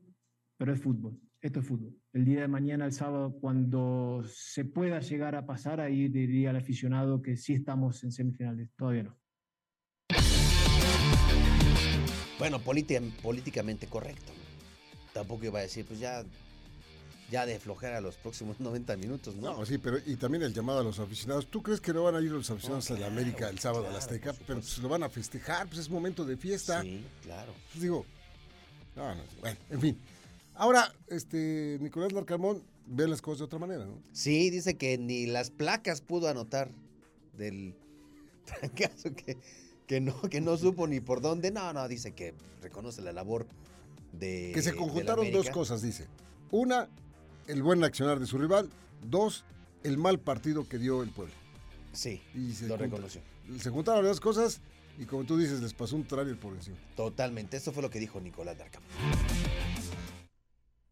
pero 0.57 0.73
es 0.73 0.81
fútbol. 0.81 1.21
Esto 1.41 1.61
es 1.61 1.67
fútbol. 1.67 1.95
El 2.13 2.25
día 2.25 2.41
de 2.41 2.49
mañana, 2.49 2.87
el 2.87 2.93
sábado, 2.93 3.39
cuando 3.41 4.25
se 4.27 4.65
pueda 4.65 5.01
llegar 5.01 5.35
a 5.37 5.47
pasar, 5.47 5.81
ahí 5.81 6.09
diría 6.09 6.51
al 6.51 6.57
aficionado 6.57 7.23
que 7.23 7.37
sí 7.37 7.53
estamos 7.55 8.03
en 8.05 8.13
semifinales. 8.13 8.71
Todavía 8.75 9.05
no. 9.05 9.19
Bueno, 12.39 12.61
políticamente 12.61 13.87
correcto. 13.87 14.33
Tampoco 15.13 15.47
iba 15.47 15.59
a 15.59 15.63
decir, 15.63 15.87
pues 15.87 15.99
ya, 15.99 16.25
ya 17.31 17.47
de 17.47 17.59
flojera 17.59 18.01
los 18.01 18.17
próximos 18.17 18.61
90 18.61 18.97
minutos, 18.97 19.37
¿no? 19.37 19.59
No, 19.59 19.67
sí, 19.67 19.79
pero 19.79 19.99
y 20.05 20.17
también 20.17 20.43
el 20.43 20.53
llamado 20.53 20.81
a 20.81 20.85
los 20.85 20.99
aficionados. 20.99 21.47
¿Tú 21.49 21.63
crees 21.63 21.81
que 21.81 21.93
no 21.93 22.03
van 22.03 22.17
a 22.17 22.21
ir 22.21 22.31
los 22.31 22.51
aficionados 22.51 22.91
a 22.91 22.99
la 22.99 23.07
América 23.07 23.49
el 23.49 23.59
sábado 23.59 23.87
a 23.87 23.91
la 23.91 23.99
Azteca? 23.99 24.33
Pero 24.47 24.61
pues 24.61 24.79
lo 24.79 24.89
van 24.89 25.03
a 25.03 25.09
festejar, 25.09 25.67
pues 25.67 25.81
es 25.81 25.91
momento 25.91 26.25
de 26.25 26.37
fiesta. 26.37 26.83
Sí, 26.83 27.05
claro. 27.23 27.53
Pues 27.73 27.83
digo, 27.83 28.05
no, 28.95 29.15
no, 29.15 29.23
bueno, 29.41 29.59
en 29.71 29.81
fin. 29.81 29.99
Ahora, 30.57 30.93
este, 31.09 31.79
Nicolás 31.81 32.13
Larcamón 32.13 32.63
ve 32.87 33.07
las 33.09 33.21
cosas 33.21 33.41
de 33.41 33.45
otra 33.45 33.59
manera, 33.59 33.85
¿no? 33.85 34.01
Sí, 34.13 34.51
dice 34.51 34.77
que 34.77 34.97
ni 34.99 35.27
las 35.27 35.51
placas 35.51 36.01
pudo 36.01 36.29
anotar 36.29 36.71
del 37.37 37.75
trancazo 38.45 39.15
que, 39.15 39.37
que, 39.87 40.01
no, 40.01 40.21
que 40.23 40.41
no 40.41 40.57
supo 40.57 40.87
ni 40.87 41.01
por 41.01 41.21
dónde. 41.21 41.51
No, 41.51 41.73
no, 41.73 41.87
dice 41.89 42.13
que 42.13 42.35
reconoce 42.63 43.03
la 43.03 43.13
labor 43.13 43.47
de. 44.13 44.53
Que 44.55 44.63
se 44.63 44.75
conjuntaron 44.75 45.31
dos 45.31 45.51
cosas, 45.51 45.83
dice. 45.83 46.07
Una, 46.51 46.89
el 47.47 47.63
buen 47.63 47.85
accionar 47.85 48.19
de 48.19 48.27
su 48.27 48.39
rival. 48.39 48.71
Dos, 49.03 49.45
el 49.85 49.99
mal 49.99 50.19
partido 50.19 50.67
que 50.69 50.79
dio 50.79 51.03
el 51.03 51.11
pueblo. 51.11 51.35
Sí, 51.93 52.23
lo 52.63 52.77
reconoció. 52.77 53.21
Se 53.61 53.71
juntaron 53.71 54.05
las 54.05 54.17
dos 54.17 54.21
cosas 54.21 54.61
y 54.99 55.05
como 55.05 55.25
tú 55.25 55.37
dices, 55.37 55.61
les 55.61 55.75
pasó 55.75 55.97
un 55.97 56.07
trailer 56.07 56.39
por 56.39 56.55
encima. 56.55 56.77
Totalmente, 56.95 57.57
eso 57.57 57.73
fue 57.73 57.83
lo 57.83 57.91
que 57.91 57.99
dijo 57.99 58.21
Nicolás 58.21 58.57
Larcamón. 58.59 58.89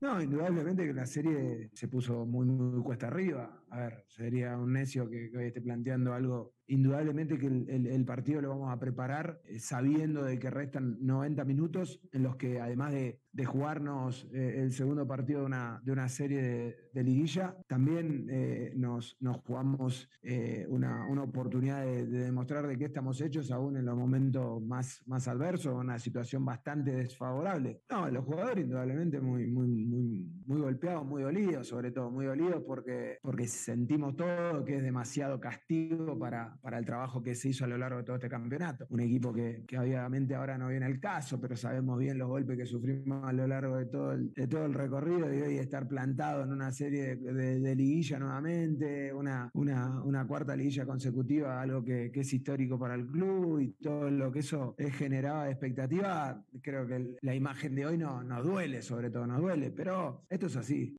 No, 0.04 0.20
indudablemente 0.20 0.86
que 0.86 0.92
la 0.92 1.06
serie 1.06 1.70
se 1.72 1.88
puso 1.88 2.26
muy, 2.26 2.44
muy 2.44 2.82
cuesta 2.82 3.06
arriba. 3.06 3.63
A 3.74 3.78
ver, 3.80 4.04
sería 4.06 4.56
un 4.56 4.72
necio 4.72 5.10
que, 5.10 5.32
que 5.32 5.48
esté 5.48 5.60
planteando 5.60 6.14
algo 6.14 6.54
Indudablemente 6.66 7.38
que 7.38 7.46
el, 7.46 8.04
partido 8.06 8.40
lo 8.40 8.48
vamos 8.48 8.72
a 8.72 8.78
preparar 8.78 9.40
eh, 9.44 9.58
sabiendo 9.58 10.24
de 10.24 10.38
que 10.38 10.48
restan 10.48 10.96
90 11.00 11.44
minutos 11.44 12.00
en 12.12 12.22
los 12.22 12.36
que 12.36 12.58
además 12.58 12.92
de, 12.92 13.20
jugarnos 13.44 14.26
eh, 14.32 14.60
el 14.62 14.72
segundo 14.72 15.06
partido 15.06 15.40
de 15.40 15.46
una, 15.46 15.82
de 15.84 15.92
una 15.92 16.08
serie 16.08 16.40
de, 16.92 17.04
liguilla, 17.04 17.56
también 17.66 18.28
eh, 18.30 18.72
nos, 18.76 19.16
nos 19.20 19.38
jugamos 19.38 20.08
una, 20.68 21.06
oportunidad 21.22 21.84
de, 21.84 22.06
demostrar 22.06 22.66
de 22.66 22.78
qué 22.78 22.86
estamos 22.86 23.20
hechos 23.20 23.50
aún 23.50 23.76
en 23.76 23.84
los 23.84 23.96
momentos 23.96 24.62
más, 24.62 25.02
más 25.06 25.28
adversos, 25.28 25.74
una 25.74 25.98
situación 25.98 26.44
bastante 26.44 26.92
desfavorable. 26.92 27.82
No, 27.90 28.08
los 28.08 28.24
jugadores 28.24 28.64
indudablemente 28.64 29.20
muy, 29.20 29.46
muy, 29.46 29.84
muy, 29.84 30.32
muy 30.46 30.60
golpeados, 30.60 31.04
muy 31.04 31.22
dolidos, 31.22 31.66
sobre 31.66 31.90
todo 31.90 32.10
muy 32.10 32.24
dolidos 32.24 32.62
porque, 32.66 33.18
porque 33.20 33.46
sentimos 33.64 34.14
todo 34.14 34.64
que 34.64 34.76
es 34.76 34.82
demasiado 34.82 35.40
castigo 35.40 36.18
para, 36.18 36.56
para, 36.60 36.78
el 36.78 36.84
trabajo 36.84 37.22
que 37.22 37.34
se 37.34 37.48
hizo 37.48 37.64
a 37.64 37.68
lo 37.68 37.78
largo 37.78 37.98
de 37.98 38.04
todo 38.04 38.16
este 38.16 38.28
campeonato. 38.28 38.86
Un 38.90 39.00
equipo 39.00 39.32
que, 39.32 39.64
obviamente 39.78 40.34
ahora 40.34 40.58
no 40.58 40.68
viene 40.68 40.84
al 40.84 41.00
caso, 41.00 41.40
pero 41.40 41.56
sabemos 41.56 41.98
bien 41.98 42.18
los 42.18 42.28
golpes 42.28 42.58
que 42.58 42.66
sufrimos 42.66 43.24
a 43.24 43.32
lo 43.32 43.46
largo 43.46 43.76
de 43.76 43.86
todo 43.86 44.12
el, 44.12 44.32
de 44.34 44.46
todo 44.46 44.66
el 44.66 44.74
recorrido 44.74 45.32
y 45.32 45.40
hoy 45.40 45.56
estar 45.56 45.88
plantado 45.88 46.44
en 46.44 46.52
una 46.52 46.70
serie 46.72 47.16
de, 47.16 47.74
liguilla 47.74 48.18
nuevamente, 48.18 49.12
una, 49.12 49.50
una, 49.54 50.26
cuarta 50.26 50.54
liguilla 50.54 50.84
consecutiva, 50.84 51.60
algo 51.60 51.82
que, 51.82 52.12
es 52.14 52.32
histórico 52.32 52.78
para 52.78 52.94
el 52.94 53.06
club 53.06 53.60
y 53.60 53.72
todo 53.72 54.10
lo 54.10 54.30
que 54.30 54.40
eso 54.40 54.74
generaba 54.78 55.46
de 55.46 55.52
expectativa, 55.52 56.42
creo 56.62 56.86
que 56.86 57.16
la 57.22 57.34
imagen 57.34 57.74
de 57.74 57.86
hoy 57.86 57.98
no, 57.98 58.22
nos 58.22 58.44
duele, 58.44 58.82
sobre 58.82 59.10
todo 59.10 59.26
nos 59.26 59.40
duele, 59.40 59.70
pero 59.70 60.24
esto 60.28 60.46
es 60.46 60.56
así. 60.56 60.96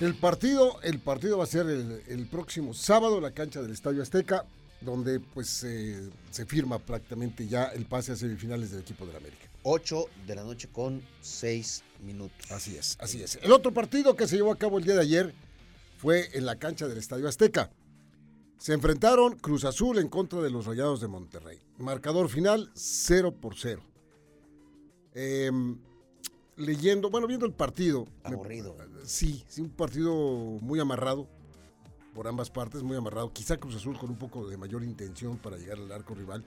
El 0.00 0.14
partido, 0.14 0.80
el 0.82 0.98
partido 0.98 1.36
va 1.36 1.44
a 1.44 1.46
ser 1.46 1.66
el, 1.66 2.26
próximo 2.30 2.72
sábado 2.72 3.18
en 3.18 3.22
la 3.22 3.32
cancha 3.32 3.60
del 3.60 3.70
Estadio 3.70 4.02
Azteca, 4.02 4.46
donde 4.80 5.20
pues 5.20 5.48
se 5.48 6.46
firma 6.46 6.78
prácticamente 6.78 7.46
ya 7.46 7.64
el 7.64 7.84
pase 7.84 8.12
a 8.12 8.16
semifinales 8.16 8.70
del 8.70 8.80
equipo 8.80 9.04
del 9.04 9.16
América. 9.16 9.50
8 9.62 10.06
de 10.26 10.34
la 10.34 10.42
noche 10.42 10.68
con 10.72 11.02
6 11.20 11.82
minutos. 12.02 12.50
Así 12.50 12.76
es, 12.76 12.96
así 12.98 13.22
es. 13.22 13.38
El 13.42 13.52
otro 13.52 13.72
partido 13.72 14.16
que 14.16 14.26
se 14.26 14.36
llevó 14.36 14.52
a 14.52 14.56
cabo 14.56 14.78
el 14.78 14.84
día 14.84 14.94
de 14.94 15.02
ayer 15.02 15.34
fue 15.98 16.30
en 16.32 16.46
la 16.46 16.56
cancha 16.56 16.88
del 16.88 16.96
Estadio 16.96 17.28
Azteca. 17.28 17.70
Se 18.56 18.72
enfrentaron 18.72 19.38
Cruz 19.38 19.64
Azul 19.64 19.98
en 19.98 20.08
contra 20.08 20.40
de 20.40 20.48
los 20.48 20.64
Rayados 20.64 21.02
de 21.02 21.08
Monterrey. 21.08 21.58
Marcador 21.76 22.30
final 22.30 22.70
0 22.74 23.34
por 23.38 23.54
0. 23.54 23.82
Eh, 25.14 25.50
leyendo, 26.60 27.10
bueno, 27.10 27.26
viendo 27.26 27.46
el 27.46 27.52
partido. 27.52 28.06
Aburrido. 28.22 28.76
sí, 29.04 29.44
sí, 29.48 29.62
un 29.62 29.70
partido 29.70 30.14
muy 30.60 30.78
amarrado 30.78 31.28
por 32.14 32.28
ambas 32.28 32.50
partes, 32.50 32.82
muy 32.82 32.96
amarrado. 32.96 33.32
Quizá 33.32 33.56
Cruz 33.56 33.76
Azul 33.76 33.98
con 33.98 34.10
un 34.10 34.16
poco 34.16 34.48
de 34.48 34.56
mayor 34.56 34.84
intención 34.84 35.38
para 35.38 35.56
llegar 35.56 35.78
al 35.78 35.90
arco 35.90 36.14
rival, 36.14 36.44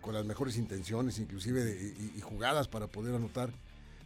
con 0.00 0.14
las 0.14 0.24
mejores 0.24 0.56
intenciones, 0.56 1.18
inclusive 1.18 1.94
y, 2.16 2.20
jugadas 2.20 2.68
para 2.68 2.86
poder 2.86 3.14
anotar. 3.14 3.50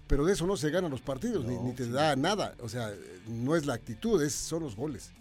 Pero 0.06 0.24
de 0.24 0.32
eso 0.32 0.46
no 0.46 0.56
se 0.56 0.70
ganan 0.70 0.90
los 0.90 1.02
partidos, 1.02 1.44
ni, 1.44 1.72
te 1.72 1.88
da 1.88 2.16
nada. 2.16 2.54
O 2.60 2.68
sea, 2.68 2.90
no 3.26 3.56
es 3.56 3.66
la 3.66 3.74
actitud, 3.74 4.22
es, 4.22 4.32
son 4.32 4.62
los 4.62 4.74
goles. 4.74 5.12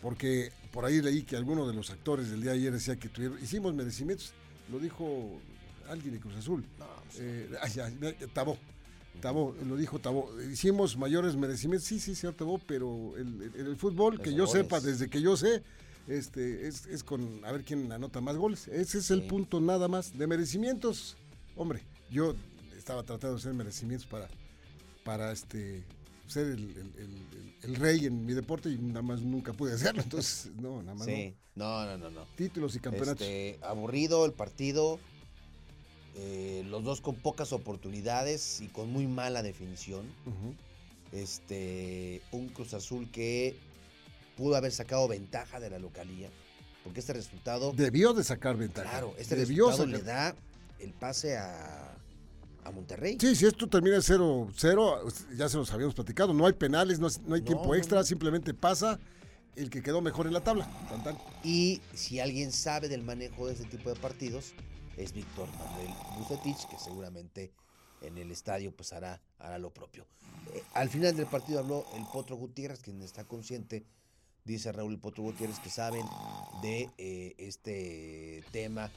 Porque 0.00 0.52
por 0.72 0.84
ahí 0.84 1.00
leí 1.00 1.22
que 1.22 1.36
alguno 1.36 1.66
de 1.66 1.74
los 1.74 1.90
actores 1.90 2.30
del 2.30 2.42
día 2.42 2.52
de 2.52 2.58
ayer 2.58 2.72
decía 2.72 2.96
que 2.96 3.08
tuvieron, 3.08 3.42
hicimos 3.42 3.74
merecimientos. 3.74 4.32
Lo 4.70 4.78
dijo 4.78 5.40
alguien 5.88 6.14
de 6.14 6.20
Cruz 6.20 6.36
Azul. 6.36 6.64
No, 6.78 6.86
eh, 7.18 7.48
Tabó. 8.32 8.56
Tabo, 9.20 9.54
lo 9.66 9.76
dijo 9.76 9.98
Tabo, 9.98 10.30
hicimos 10.50 10.96
mayores 10.96 11.36
merecimientos, 11.36 11.88
sí, 11.88 11.98
sí, 11.98 12.14
señor 12.14 12.34
Tabo, 12.34 12.58
pero 12.58 13.16
el, 13.16 13.50
el, 13.56 13.76
fútbol, 13.76 14.20
que 14.20 14.34
yo 14.34 14.46
sepa, 14.46 14.80
desde 14.80 15.08
que 15.08 15.20
yo 15.20 15.36
sé, 15.36 15.62
este, 16.08 16.68
es, 16.68 16.86
es, 16.86 17.02
con 17.02 17.44
a 17.44 17.52
ver 17.52 17.64
quién 17.64 17.90
anota 17.90 18.20
más 18.20 18.36
goles. 18.36 18.68
Ese 18.68 18.98
es 18.98 19.10
el 19.10 19.26
punto 19.26 19.60
nada 19.60 19.88
más. 19.88 20.16
De 20.16 20.26
merecimientos, 20.26 21.16
hombre, 21.56 21.80
yo 22.10 22.34
estaba 22.76 23.02
tratando 23.02 23.36
de 23.36 23.40
hacer 23.40 23.54
merecimientos 23.54 24.06
para, 24.06 24.28
para 25.04 25.32
este 25.32 25.82
ser 26.26 26.46
el, 26.48 26.92
el, 27.62 27.74
rey 27.76 28.06
en 28.06 28.24
mi 28.24 28.34
deporte 28.34 28.70
y 28.70 28.76
nada 28.76 29.02
más 29.02 29.20
nunca 29.20 29.52
pude 29.52 29.72
hacerlo. 29.72 30.02
Entonces, 30.02 30.50
no, 30.56 30.82
nada 30.82 30.94
más. 30.94 31.06
Sí, 31.06 31.34
no, 31.54 31.86
no, 31.86 31.96
no, 31.96 32.10
no. 32.10 32.26
Títulos 32.36 32.76
y 32.76 32.80
campeonatos. 32.80 33.26
Este, 33.26 33.58
aburrido 33.62 34.26
el 34.26 34.32
partido 34.32 34.98
eh, 36.16 36.62
los 36.66 36.84
dos 36.84 37.00
con 37.00 37.16
pocas 37.16 37.52
oportunidades 37.52 38.60
y 38.60 38.68
con 38.68 38.90
muy 38.90 39.06
mala 39.06 39.42
definición. 39.42 40.06
Este, 41.12 42.22
un 42.32 42.48
Cruz 42.48 42.74
Azul 42.74 43.08
que 43.10 43.56
pudo 44.36 44.56
haber 44.56 44.72
sacado 44.72 45.06
ventaja 45.06 45.60
de 45.60 45.70
la 45.70 45.78
localía, 45.78 46.28
porque 46.82 47.00
este 47.00 47.12
resultado, 47.12 47.72
Debió 47.72 48.12
de 48.12 48.24
sacar 48.24 48.56
ventaja. 48.56 48.90
claro, 48.90 49.14
este 49.18 49.36
Debió 49.36 49.68
resultado 49.68 49.92
sacar- 49.92 50.00
le 50.00 50.04
da 50.04 50.36
el 50.80 50.92
pase 50.92 51.36
a, 51.36 51.96
a 52.64 52.70
Monterrey. 52.72 53.16
Sí, 53.20 53.36
si 53.36 53.46
esto 53.46 53.68
termina 53.68 53.98
0-0, 53.98 55.36
ya 55.36 55.48
se 55.48 55.56
los 55.56 55.72
habíamos 55.72 55.94
platicado, 55.94 56.34
no 56.34 56.46
hay 56.46 56.52
penales, 56.54 56.98
no, 56.98 57.06
no 57.26 57.34
hay 57.36 57.42
No, 57.42 57.46
tiempo 57.46 57.74
extra, 57.76 57.98
no. 57.98 58.04
simplemente 58.04 58.52
pasa 58.52 58.98
el 59.54 59.70
que 59.70 59.82
quedó 59.84 60.00
mejor 60.00 60.26
en 60.26 60.32
la 60.32 60.40
tabla. 60.42 60.66
Tan, 60.88 61.04
tan. 61.04 61.18
Y 61.44 61.80
si 61.94 62.18
alguien 62.18 62.50
sabe 62.50 62.88
del 62.88 63.04
manejo 63.04 63.46
de 63.46 63.52
este 63.52 63.66
tipo 63.66 63.88
de 63.88 63.94
partidos, 64.00 64.52
es 64.96 65.12
Víctor 65.12 65.48
Manuel 65.58 65.90
Bucetich, 66.18 66.68
que 66.68 66.78
seguramente 66.78 67.52
en 68.00 68.18
el 68.18 68.30
estadio 68.30 68.74
pues 68.74 68.92
hará, 68.92 69.20
lo 69.58 69.70
propio. 69.70 70.06
Eh, 70.52 70.62
al 70.74 70.88
final 70.88 71.16
del 71.16 71.26
partido 71.26 71.60
habló 71.60 71.86
el 71.94 72.04
Potro 72.12 72.36
Gutiérrez, 72.36 72.80
quien 72.80 73.02
está 73.02 73.24
consciente, 73.24 73.84
dice 74.44 74.72
Raúl 74.72 74.98
Potro 74.98 75.22
Gutiérrez, 75.24 75.58
que 75.58 75.70
saben 75.70 76.04
de 76.62 76.90
eh, 76.98 77.34
este 77.38 78.44
tema, 78.52 78.90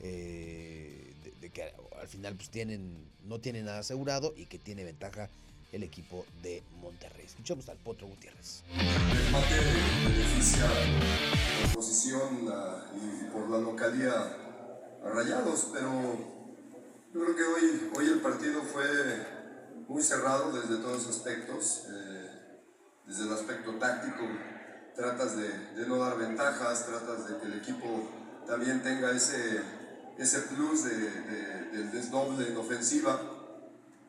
eh, 0.00 1.14
de, 1.40 1.50
que 1.50 1.72
al 2.00 2.08
final 2.08 2.36
pues 2.36 2.50
tienen, 2.50 3.10
no 3.24 3.40
tienen 3.40 3.64
nada 3.64 3.80
asegurado 3.80 4.34
y 4.36 4.46
que 4.46 4.58
tiene 4.58 4.84
ventaja 4.84 5.30
el 5.72 5.82
equipo 5.82 6.24
de 6.42 6.62
Monterrey. 6.80 7.26
Escuchamos 7.26 7.68
al 7.68 7.76
Potro 7.76 8.06
Gutiérrez. 8.06 8.62
El 8.72 9.26
empate 9.26 9.54
beneficia 10.04 10.66
por 11.62 11.74
posición 11.74 12.48
y 12.96 13.30
por 13.30 13.50
la 13.50 13.58
localía 13.58 14.47
a 15.04 15.08
Rayados, 15.10 15.68
pero 15.72 15.90
yo 17.14 17.20
creo 17.24 17.36
que 17.36 17.44
hoy, 17.44 17.90
hoy 17.96 18.06
el 18.06 18.20
partido 18.20 18.62
fue 18.62 18.84
muy 19.88 20.02
cerrado 20.02 20.52
desde 20.52 20.76
todos 20.82 21.04
los 21.06 21.16
aspectos. 21.16 21.86
eh, 21.90 22.24
desde 23.06 23.24
el 23.24 23.32
aspecto 23.32 23.72
táctico, 23.78 24.22
tratas 24.94 25.34
de, 25.34 25.48
de 25.48 25.86
no 25.86 25.96
dar 25.96 26.18
ventajas, 26.18 26.84
tratas 26.84 27.26
de 27.26 27.38
que 27.38 27.46
el 27.46 27.54
equipo 27.54 27.86
también 28.46 28.82
tenga 28.82 29.12
ese, 29.12 29.62
ese 30.18 30.40
plus 30.40 30.84
de, 30.84 30.90
de- 30.94 31.64
del 31.70 31.90
desdoble 31.90 32.46
en 32.48 32.56
ofensiva 32.58 33.18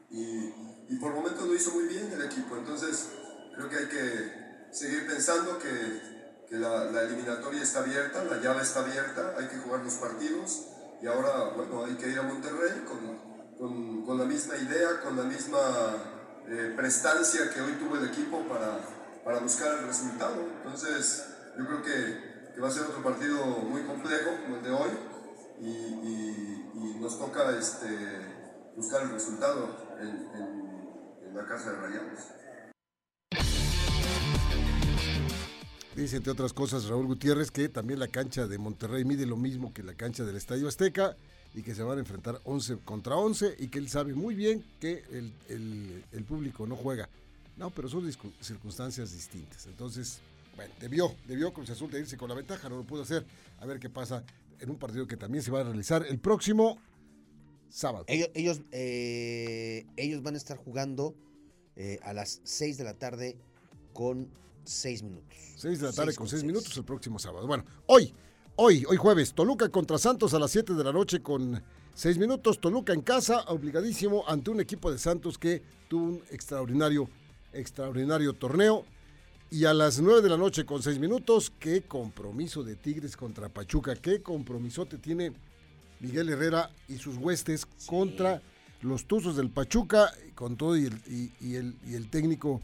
y, 0.10 0.54
y 0.90 0.98
por 1.00 1.14
momentos 1.14 1.48
lo 1.48 1.56
hizo 1.56 1.72
muy 1.72 1.86
bien 1.86 2.12
el 2.12 2.24
equipo. 2.26 2.58
Entonces, 2.58 3.08
creo 3.56 3.70
que 3.70 3.78
hay 3.78 3.88
que 3.88 4.68
seguir 4.74 5.08
pensando 5.08 5.58
que, 5.60 6.44
que 6.50 6.58
la, 6.58 6.84
la 6.92 7.04
eliminatoria 7.04 7.64
está 7.64 7.80
abierta, 7.80 8.26
la 8.26 8.42
llave 8.42 8.64
está 8.64 8.82
abierta, 8.82 9.36
hay 9.38 9.48
que 9.48 9.60
jugar 9.60 9.80
los 9.86 9.94
partidos 9.94 10.66
y 11.02 11.08
ahora, 11.08 11.54
bueno, 11.56 11.86
hay 11.86 11.96
que 11.96 12.10
ir 12.10 12.20
a 12.20 12.24
Monterrey 12.24 12.84
con, 12.88 13.58
con, 13.58 14.06
con 14.06 14.18
la 14.18 14.26
misma 14.26 14.56
idea, 14.58 15.02
con 15.04 15.16
la 15.18 15.24
misma 15.24 15.60
eh, 16.48 16.74
prestancia 16.76 17.50
que 17.54 17.62
hoy 17.62 17.74
tuvo 17.74 17.96
el 17.98 18.06
equipo 18.10 18.42
para, 18.48 18.80
para 19.24 19.40
buscar 19.40 19.78
el 19.80 19.88
resultado. 19.88 20.36
Entonces, 20.58 21.26
yo 21.58 21.66
creo 21.66 21.82
que, 21.84 22.52
que 22.56 22.62
va 22.62 22.68
a 22.68 22.72
ser 22.72 22.84
otro 22.84 23.02
partido 23.04 23.46
muy 23.46 23.84
complejo 23.84 24.32
como 24.44 24.58
el 24.58 24.64
de 24.64 24.72
hoy 24.72 24.90
y, 25.62 25.68
y- 25.68 26.56
nos 27.00 27.18
toca 27.18 27.50
este, 27.58 27.88
buscar 28.76 29.04
el 29.04 29.10
resultado 29.12 29.96
en, 30.00 30.08
en- 30.10 31.28
en 31.28 31.36
la 31.36 31.46
casa 31.46 31.72
de 31.72 31.78
Rayados. 31.78 32.20
Dice, 36.00 36.16
entre 36.18 36.32
otras 36.32 36.54
cosas, 36.54 36.86
Raúl 36.86 37.08
Gutiérrez 37.08 37.52
que 37.52 37.68
también 37.68 38.00
la 38.00 38.08
cancha 38.08 38.48
de 38.48 38.58
Monterrey 38.58 39.04
mide 39.04 39.26
lo 39.26 39.36
mismo 39.36 39.74
que 39.74 39.84
la 39.84 39.94
cancha 39.94 40.24
del 40.24 40.38
Estadio 40.38 40.68
Azteca 40.70 41.18
y 41.54 41.62
que 41.62 41.76
se 41.76 41.84
van 41.84 41.98
a 41.98 42.00
enfrentar 42.00 42.40
11 42.46 42.78
contra 42.86 43.18
11 43.18 43.56
y 43.60 43.68
que 43.68 43.80
él 43.80 43.90
sabe 43.90 44.14
muy 44.14 44.34
bien 44.34 44.64
que 44.80 45.04
el, 45.12 45.34
el- 46.12 46.24
público 46.24 46.66
no 46.68 46.76
juega. 46.78 47.10
No, 47.58 47.70
pero 47.72 47.90
son 47.90 48.10
circunstancias 48.40 49.12
distintas. 49.12 49.66
Entonces, 49.66 50.20
bueno, 50.56 50.74
debió, 50.80 51.14
debió 51.28 51.52
Cruz 51.52 51.70
Azul 51.70 51.92
de 51.92 52.00
irse 52.00 52.16
con 52.18 52.30
la 52.30 52.36
ventaja, 52.36 52.70
no 52.70 52.78
lo 52.78 52.84
pudo 52.84 53.02
hacer. 53.02 53.26
A 53.60 53.66
ver 53.66 53.80
qué 53.80 53.90
pasa 53.90 54.24
en 54.62 54.70
un 54.70 54.78
partido 54.78 55.06
que 55.06 55.18
también 55.18 55.44
se 55.44 55.52
va 55.52 55.62
a 55.62 55.64
realizar 55.64 56.06
el 56.08 56.20
próximo 56.20 56.78
sábado. 57.70 58.06
Ellos, 58.08 58.30
ellos, 58.36 58.62
eh, 58.72 59.86
ellos 59.98 60.24
van 60.24 60.36
a 60.36 60.38
estar 60.38 60.56
jugando 60.58 61.14
eh, 61.76 62.00
a 62.04 62.14
las 62.14 62.40
6 62.46 62.78
de 62.78 62.84
la 62.86 62.94
tarde 62.94 63.36
con 63.92 64.30
6 64.70 65.04
minutos. 65.04 65.38
6 65.58 65.80
de 65.80 65.86
la 65.88 65.92
tarde 65.92 66.12
Seis 66.12 66.18
con 66.18 66.26
con 66.26 66.30
6 66.30 66.42
seis. 66.42 66.48
minutos 66.48 66.78
el 66.78 66.84
próximo 66.84 67.18
sábado. 67.20 67.48
Bueno, 67.48 67.66
hoy, 67.88 68.14
hoy, 68.56 68.86
hoy 68.88 68.98
jueves, 68.98 69.34
Toluca 69.34 69.70
contra 69.70 69.98
Santos 69.98 70.34
a 70.34 70.40
las 70.40 70.52
7 70.52 70.74
de 70.74 70.84
la 70.84 70.94
noche 70.94 71.22
con 71.22 71.62
6 71.96 72.18
minutos. 72.20 72.60
Toluca 72.62 72.94
en 72.94 73.02
casa, 73.02 73.42
obligadísimo 73.48 74.24
ante 74.28 74.52
un 74.52 74.60
equipo 74.60 74.92
de 74.92 75.00
Santos 75.00 75.38
que 75.38 75.64
tuvo 75.88 76.04
un 76.06 76.24
extraordinario, 76.30 77.10
extraordinario 77.52 78.34
torneo. 78.34 78.86
Y 79.52 79.66
a 79.66 79.74
las 79.74 80.00
9 80.00 80.22
de 80.22 80.30
la 80.30 80.38
noche 80.38 80.66
con 80.66 80.84
6 80.84 81.00
minutos, 81.00 81.52
qué 81.60 81.82
compromiso 81.82 82.64
de 82.64 82.76
Tigres 82.76 83.18
contra 83.18 83.50
Pachuca, 83.50 83.96
qué 83.96 84.22
compromisote 84.22 85.00
tiene 85.00 85.34
Miguel 86.00 86.30
Herrera 86.30 86.70
y 86.88 86.98
sus 86.98 87.18
huestes 87.18 87.66
contra 87.88 88.44
los 88.82 89.06
Tuzos 89.06 89.36
del 89.36 89.50
Pachuca, 89.50 90.14
con 90.36 90.56
todo 90.56 90.78
y 90.78 90.86
el, 90.86 90.94
y, 91.08 91.32
y 91.42 91.56
el, 91.56 91.76
y 91.84 91.96
el 91.96 92.10
técnico, 92.12 92.62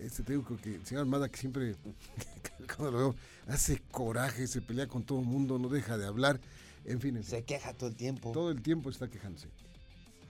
este 0.00 0.22
técnico 0.22 0.56
que, 0.56 0.76
el 0.76 0.86
señor 0.86 1.02
Almada, 1.02 1.28
que 1.28 1.38
siempre, 1.38 1.74
cuando 2.76 2.90
lo 2.90 2.98
veo, 2.98 3.16
hace 3.46 3.80
coraje, 3.90 4.46
se 4.46 4.60
pelea 4.60 4.86
con 4.86 5.04
todo 5.04 5.20
el 5.20 5.26
mundo, 5.26 5.58
no 5.58 5.68
deja 5.68 5.96
de 5.98 6.06
hablar, 6.06 6.40
en 6.84 7.00
fin, 7.00 7.22
Se 7.24 7.42
queja 7.42 7.72
todo 7.72 7.88
el 7.88 7.96
tiempo. 7.96 8.32
todo 8.32 8.50
el 8.50 8.62
tiempo 8.62 8.90
está 8.90 9.08
quejándose. 9.08 9.48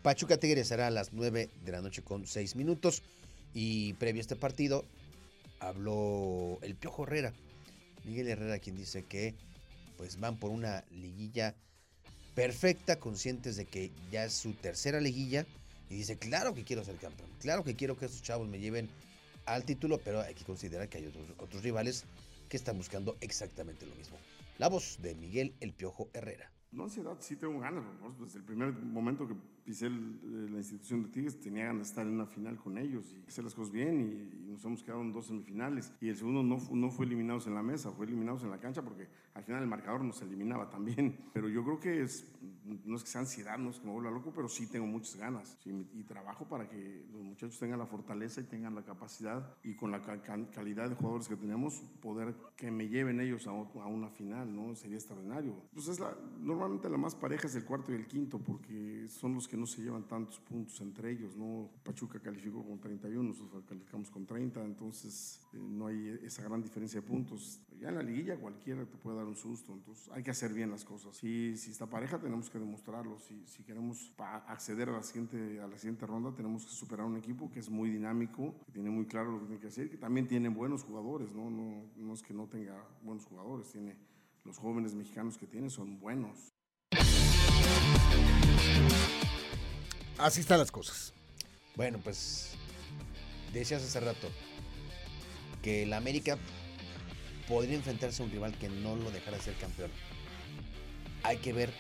Pachuca 0.03 0.39
Tigres 0.39 0.69
será 0.69 0.87
a 0.87 0.91
las 0.91 1.13
9 1.13 1.51
de 1.65 1.73
la 1.73 1.83
noche 1.83 2.03
con 2.03 2.27
6 2.27 2.57
minutos. 2.57 3.03
Y 3.53 3.95
previo 3.95 4.21
a 4.21 4.23
este 4.23 4.37
partido, 4.37 4.85
habló 5.59 6.59
el 6.63 6.77
Piojo 6.77 7.05
Herrera. 7.05 7.33
Miguel 8.05 8.29
Herrera, 8.29 8.59
quien 8.59 8.77
dice 8.77 9.05
que 9.05 9.35
pues 9.97 10.21
van 10.21 10.37
por 10.39 10.51
una 10.51 10.85
liguilla 10.91 11.55
perfecta, 12.35 13.01
conscientes 13.01 13.57
de 13.57 13.65
que 13.65 13.91
ya 14.13 14.25
es 14.25 14.35
su 14.35 14.53
tercera 14.53 15.01
liguilla. 15.01 15.47
Y 15.91 15.97
dice, 15.97 16.17
claro 16.17 16.55
que 16.55 16.65
quiero 16.65 16.85
ser 16.85 16.97
campeón, 16.97 17.29
claro 17.41 17.65
que 17.65 17.77
quiero 17.77 17.97
que 17.97 18.07
esos 18.07 18.23
chavos 18.23 18.49
me 18.49 18.61
lleven 18.61 18.89
al 19.47 19.65
título, 19.65 19.99
pero 20.05 20.21
hay 20.21 20.35
que 20.35 20.45
considerar 20.45 20.89
que 20.89 20.99
hay 20.99 21.07
otros, 21.07 21.25
otros 21.39 21.63
rivales 21.63 22.05
que 22.49 22.57
están 22.57 22.77
buscando 22.77 23.17
exactamente 23.21 23.87
lo 23.87 23.95
mismo. 23.97 24.17
La 24.59 24.69
voz 24.69 24.99
de 25.03 25.15
Miguel 25.15 25.55
El 25.61 25.73
Piojo 25.73 26.09
Herrera. 26.15 26.51
No 26.73 26.85
ansiedad, 26.85 27.17
sí 27.21 27.37
tengo 27.37 27.59
ganas. 27.61 27.85
favor, 28.01 28.17
Desde 28.19 28.39
el 28.39 28.45
primer 28.45 28.73
momento 28.73 29.27
que 29.27 29.35
pisé 29.65 29.87
el- 29.87 30.21
eh, 30.23 30.51
la 30.51 30.59
institución 30.59 31.05
de 31.05 31.09
Tigres 31.11 31.41
tenía 31.41 31.67
ganas 31.67 31.87
de 31.87 31.89
estar 31.91 32.07
en 32.07 32.13
una 32.15 32.27
final 32.27 32.57
con 32.59 32.77
ellos 32.77 33.15
y 33.15 33.27
hacer 33.27 33.45
las 33.45 33.55
cosas 33.55 33.73
bien 33.73 34.01
y, 34.01 34.45
y 34.47 34.51
nos 34.51 34.65
hemos 34.65 34.83
quedado 34.83 35.01
en 35.01 35.13
dos 35.13 35.27
semifinales. 35.27 35.93
Y 36.01 36.09
el 36.09 36.17
segundo 36.17 36.43
no, 36.43 36.59
no 36.73 36.91
fue 36.91 37.07
eliminados 37.07 37.47
en 37.47 37.55
la 37.55 37.63
mesa, 37.63 37.93
fue 37.93 38.07
eliminados 38.07 38.43
en 38.43 38.51
la 38.51 38.59
cancha 38.59 38.83
porque 38.83 39.09
al 39.35 39.45
final 39.45 39.63
el 39.63 39.69
marcador 39.69 40.03
nos 40.05 40.21
eliminaba 40.23 40.69
también. 40.69 41.17
Pero 41.33 41.49
yo 41.49 41.63
creo 41.65 41.81
que 41.81 42.03
es, 42.03 42.27
no 42.85 42.97
es 42.97 43.03
que 43.05 43.11
sea 43.11 43.21
ansiedad, 43.21 43.59
no 43.59 43.71
es 43.71 43.79
que 43.79 43.87
me 43.87 43.93
vuelva 43.93 44.11
loco, 44.11 44.33
pero 44.35 44.49
sí 44.49 44.67
tengo 44.67 44.87
muchas 44.87 45.17
ganas. 45.17 45.57
Sí, 45.63 45.71
y 45.95 46.03
trabajo 46.05 46.45
para 46.49 46.69
que 46.69 47.07
los 47.13 47.23
muchachos 47.23 47.59
tengan 47.59 47.79
la 47.79 47.87
fortaleza 47.87 48.41
y 48.41 48.45
tengan 48.45 48.75
la 48.75 48.83
capacidad 48.83 49.55
y 49.63 49.75
con 49.75 49.91
la 49.91 50.03
ca- 50.03 50.23
ca- 50.23 50.51
calidad 50.51 50.89
de 50.89 50.95
jugadores 50.97 51.29
que 51.29 51.37
tenemos, 51.37 51.83
poder 52.01 52.35
que 52.57 52.71
me 52.71 52.89
lleven 52.89 53.21
ellos 53.21 53.47
a, 53.47 53.51
a 53.51 53.87
una 53.87 54.09
final, 54.09 54.55
¿no? 54.55 54.75
Sería 54.75 54.97
extraordinario. 54.97 55.55
Pues 55.73 55.89
es 55.89 56.01
normalmente 56.41 56.89
la 56.89 56.97
más 56.99 57.15
pareja 57.15 57.47
es 57.47 57.55
el 57.55 57.65
cuarto 57.65 57.93
y 57.93 57.95
el 57.97 58.07
quinto, 58.07 58.39
porque 58.39 59.07
son 59.09 59.35
los 59.35 59.47
que 59.49 59.57
no 59.57 59.67
se 59.67 59.83
llevan 59.83 60.07
tantos 60.09 60.41
puntos 60.41 60.81
entre 60.81 61.11
ellos, 61.13 61.37
¿no? 61.37 61.71
Pachuca 61.85 62.19
calificó 62.21 62.65
con 62.65 62.79
31, 62.81 63.23
nosotros 63.29 63.65
calificamos 63.67 64.11
con 64.11 64.27
30, 64.27 64.65
entonces 64.65 65.41
eh, 65.53 65.59
no 65.59 65.87
hay 65.87 66.19
esa 66.23 66.43
gran 66.43 66.63
diferencia 66.63 67.01
de 67.01 67.07
puntos. 67.07 67.61
Ya 67.81 67.91
en 67.91 67.97
la 67.97 68.03
liguilla 68.03 68.37
cualquiera 68.37 68.87
te 68.87 68.97
puede 68.97 69.19
dar 69.19 69.27
un 69.27 69.37
susto, 69.37 69.73
entonces 69.73 70.09
hay 70.13 70.23
que 70.23 70.31
hacer 70.31 70.53
bien 70.53 70.71
las 70.71 70.85
cosas. 70.85 71.15
Si, 71.17 71.57
si 71.57 71.71
está 71.71 71.87
pareja 71.87 72.19
tenemos 72.19 72.49
que 72.49 72.59
demostrarlo, 72.59 73.19
si, 73.19 73.47
si 73.47 73.63
queremos 73.65 74.15
acceder 74.19 74.89
a 74.89 74.93
la, 74.93 75.03
siguiente, 75.03 75.61
a 75.61 75.67
la 75.67 75.77
siguiente 75.77 76.07
ronda 76.07 76.35
tenemos 76.35 76.65
que 76.65 76.73
superar 76.73 77.05
un 77.05 77.17
equipo 77.17 77.51
que 77.51 77.61
es 77.61 77.69
muy 77.69 77.91
dinámico, 77.91 78.55
que 78.65 78.73
tiene 78.73 78.91
muy 78.91 79.07
claro 79.07 79.33
lo 79.33 79.41
que 79.41 79.47
tiene 79.47 79.61
que 79.61 79.69
hacer, 79.69 79.91
que 79.91 79.99
también 79.99 80.27
tiene 80.27 80.49
buenos 80.49 80.85
jugadores, 80.85 81.35
¿no? 81.35 81.51
No, 81.51 81.85
no 81.97 82.15
es 82.15 82.23
que 82.23 82.33
no 82.33 82.47
tenga 82.47 82.83
buenos 83.03 83.27
jugadores, 83.27 83.71
tiene 83.71 83.97
los 84.45 84.59
jóvenes 84.59 84.95
mexicanos 84.95 85.37
que 85.37 85.47
tiene 85.47 85.69
son 85.69 86.01
buenos. 86.01 86.53
Así 90.19 90.41
están 90.41 90.59
las 90.59 90.71
cosas. 90.71 91.13
Bueno, 91.77 91.99
pues 92.03 92.55
decías 93.53 93.83
hace 93.83 94.01
rato 94.01 94.29
que 95.63 95.83
el 95.83 95.93
América 95.93 96.39
podría 97.49 97.77
enfrentarse 97.77 98.23
a 98.23 98.27
un 98.27 98.33
rival 98.33 98.57
que 98.59 98.69
no 98.69 98.97
lo 98.97 99.11
dejara 99.11 99.39
ser 99.39 99.55
campeón. 99.55 99.91
Hay 101.23 101.39
que 101.39 101.53
ver 101.53 101.73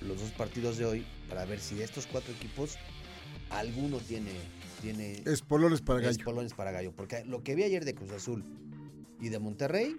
los 0.00 0.20
dos 0.20 0.30
partidos 0.30 0.78
de 0.78 0.84
hoy 0.84 1.06
para 1.28 1.44
ver 1.44 1.60
si 1.60 1.74
de 1.74 1.84
estos 1.84 2.06
cuatro 2.06 2.32
equipos 2.32 2.76
alguno 3.50 3.98
tiene 3.98 4.32
tiene 4.80 5.22
Espolones 5.26 5.80
para 5.80 6.00
gallo. 6.00 6.10
espolones 6.10 6.54
para 6.54 6.70
gallo, 6.70 6.92
porque 6.92 7.24
lo 7.24 7.42
que 7.42 7.54
vi 7.54 7.64
ayer 7.64 7.84
de 7.84 7.94
Cruz 7.94 8.12
Azul 8.12 8.44
y 9.20 9.28
de 9.28 9.38
Monterrey, 9.38 9.96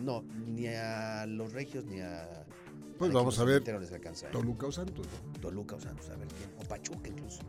no, 0.00 0.22
ni 0.22 0.68
a 0.68 1.26
los 1.26 1.52
Regios 1.52 1.84
ni 1.84 2.00
a 2.00 2.46
Pues 2.98 3.12
vamos 3.12 3.38
a 3.38 3.44
ver 3.44 3.62
les 3.66 3.92
alcanza, 3.92 4.28
¿eh? 4.28 4.30
Toluca 4.32 4.66
o 4.66 4.72
Santos. 4.72 5.06
¿no? 5.06 5.40
Toluca 5.40 5.76
o 5.76 5.80
Santos, 5.80 6.08
a 6.10 6.16
ver 6.16 6.28
quién, 6.28 6.50
o 6.58 6.68
Pachuca 6.68 7.08
incluso. 7.08 7.40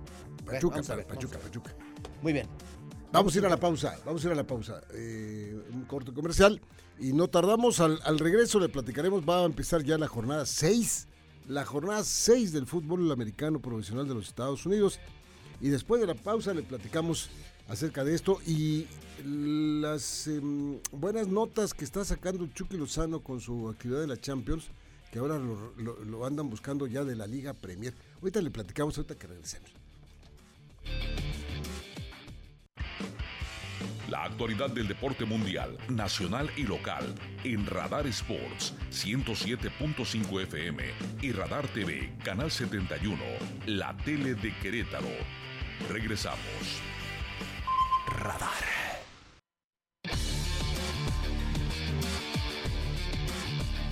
Pachuca, 0.46 0.82
ver, 0.96 1.06
Pachuca. 1.06 1.40
Pachuca. 1.40 1.76
Muy 2.22 2.34
bien. 2.34 2.48
Vamos 3.16 3.34
a 3.34 3.38
ir 3.38 3.46
a 3.46 3.50
la 3.50 3.56
pausa, 3.56 3.98
vamos 4.06 4.26
a 4.26 4.28
ir 4.28 4.34
a 4.34 4.36
la 4.36 4.44
pausa. 4.44 4.82
Eh, 4.94 5.58
un 5.72 5.86
corto 5.86 6.14
comercial 6.14 6.60
y 7.00 7.14
no 7.14 7.30
tardamos. 7.30 7.80
Al, 7.80 8.20
regreso 8.20 8.60
le 8.60 8.68
platicaremos, 8.68 9.24
va 9.24 9.40
a 9.40 9.46
empezar 9.46 9.82
ya 9.84 9.98
la 9.98 10.10
jornada 10.10 10.46
6, 10.46 11.08
la 11.48 11.64
jornada 11.64 12.04
6 12.04 12.52
del 12.52 12.66
fútbol 12.66 13.10
americano 13.10 13.62
profesional 13.62 14.06
de 14.06 14.16
los 14.16 14.28
Estados 14.28 14.66
Unidos. 14.66 15.00
Y 15.62 15.70
después 15.70 16.02
de 16.02 16.08
la 16.08 16.16
pausa 16.16 16.54
le 16.54 16.62
platicamos 16.64 17.30
acerca 17.70 18.04
de 18.04 18.16
esto 18.16 18.40
y 18.46 18.86
las 19.24 20.28
eh, 20.28 20.42
buenas 20.92 21.30
notas 21.30 21.74
que 21.74 21.86
está 21.86 22.04
sacando 22.04 22.46
Chucky 22.48 22.76
Lozano 22.76 23.22
con 23.22 23.40
su 23.40 23.70
actividad 23.70 24.02
de 24.02 24.08
la 24.08 24.20
Champions, 24.20 24.66
que 25.10 25.20
ahora 25.20 25.40
lo 25.40 26.26
andan 26.26 26.50
buscando 26.50 26.86
ya 26.86 27.06
de 27.06 27.16
la 27.16 27.28
Liga 27.28 27.54
Premier. 27.54 27.94
Ahorita 28.20 28.42
le 28.42 28.52
platicamos, 28.52 28.98
ahorita 28.98 29.16
que 29.16 29.28
regresemos. 29.28 29.72
La 34.16 34.24
actualidad 34.24 34.70
del 34.70 34.88
deporte 34.88 35.26
mundial, 35.26 35.78
nacional 35.90 36.50
y 36.56 36.64
local 36.64 37.04
en 37.44 37.66
Radar 37.66 38.08
Sports 38.08 38.74
107.5 38.90 40.42
FM 40.44 40.84
y 41.22 41.34
Radar 41.34 41.68
TV, 41.68 42.14
Canal 42.24 42.50
71, 42.50 43.18
la 43.66 43.94
tele 44.06 44.36
de 44.36 44.56
Querétaro. 44.60 45.12
Regresamos. 45.90 46.40
Radar. 48.08 48.85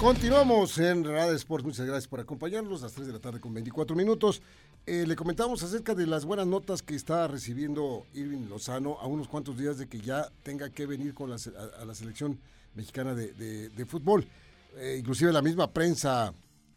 Continuamos 0.04 0.78
en 0.80 1.06
Radar 1.06 1.34
Sports. 1.36 1.64
Muchas 1.64 1.86
gracias 1.86 2.10
por 2.10 2.20
acompañarnos. 2.20 2.82
A 2.82 2.88
las 2.88 2.94
3 2.94 3.08
de 3.08 3.14
la 3.14 3.20
tarde 3.20 3.40
con 3.40 3.54
24 3.54 3.96
minutos. 3.96 4.42
Eh, 4.86 5.06
le 5.08 5.16
comentamos 5.16 5.64
acerca 5.64 5.96
de 5.96 6.06
las 6.06 6.26
buenas 6.26 6.46
notas 6.46 6.82
que 6.82 6.94
está 6.94 7.26
recibiendo 7.30 8.06
Irving 8.14 8.50
Lozano 8.50 8.98
a 9.00 9.08
unos 9.08 9.30
cuantos 9.30 9.58
días 9.58 9.78
de 9.78 9.88
que 9.88 10.02
ya 10.02 10.30
tenga 10.44 10.70
que 10.72 10.88
venir 10.88 11.14
con 11.14 11.30
la, 11.30 11.38
a, 11.80 11.86
la 11.86 11.96
selección 11.96 12.38
mexicana 12.76 13.16
de 13.16 13.86
fútbol. 13.88 14.28
Eh, 14.76 14.98
inclusive 15.00 15.32
la 15.32 15.42
misma 15.42 15.72
prensa 15.72 16.34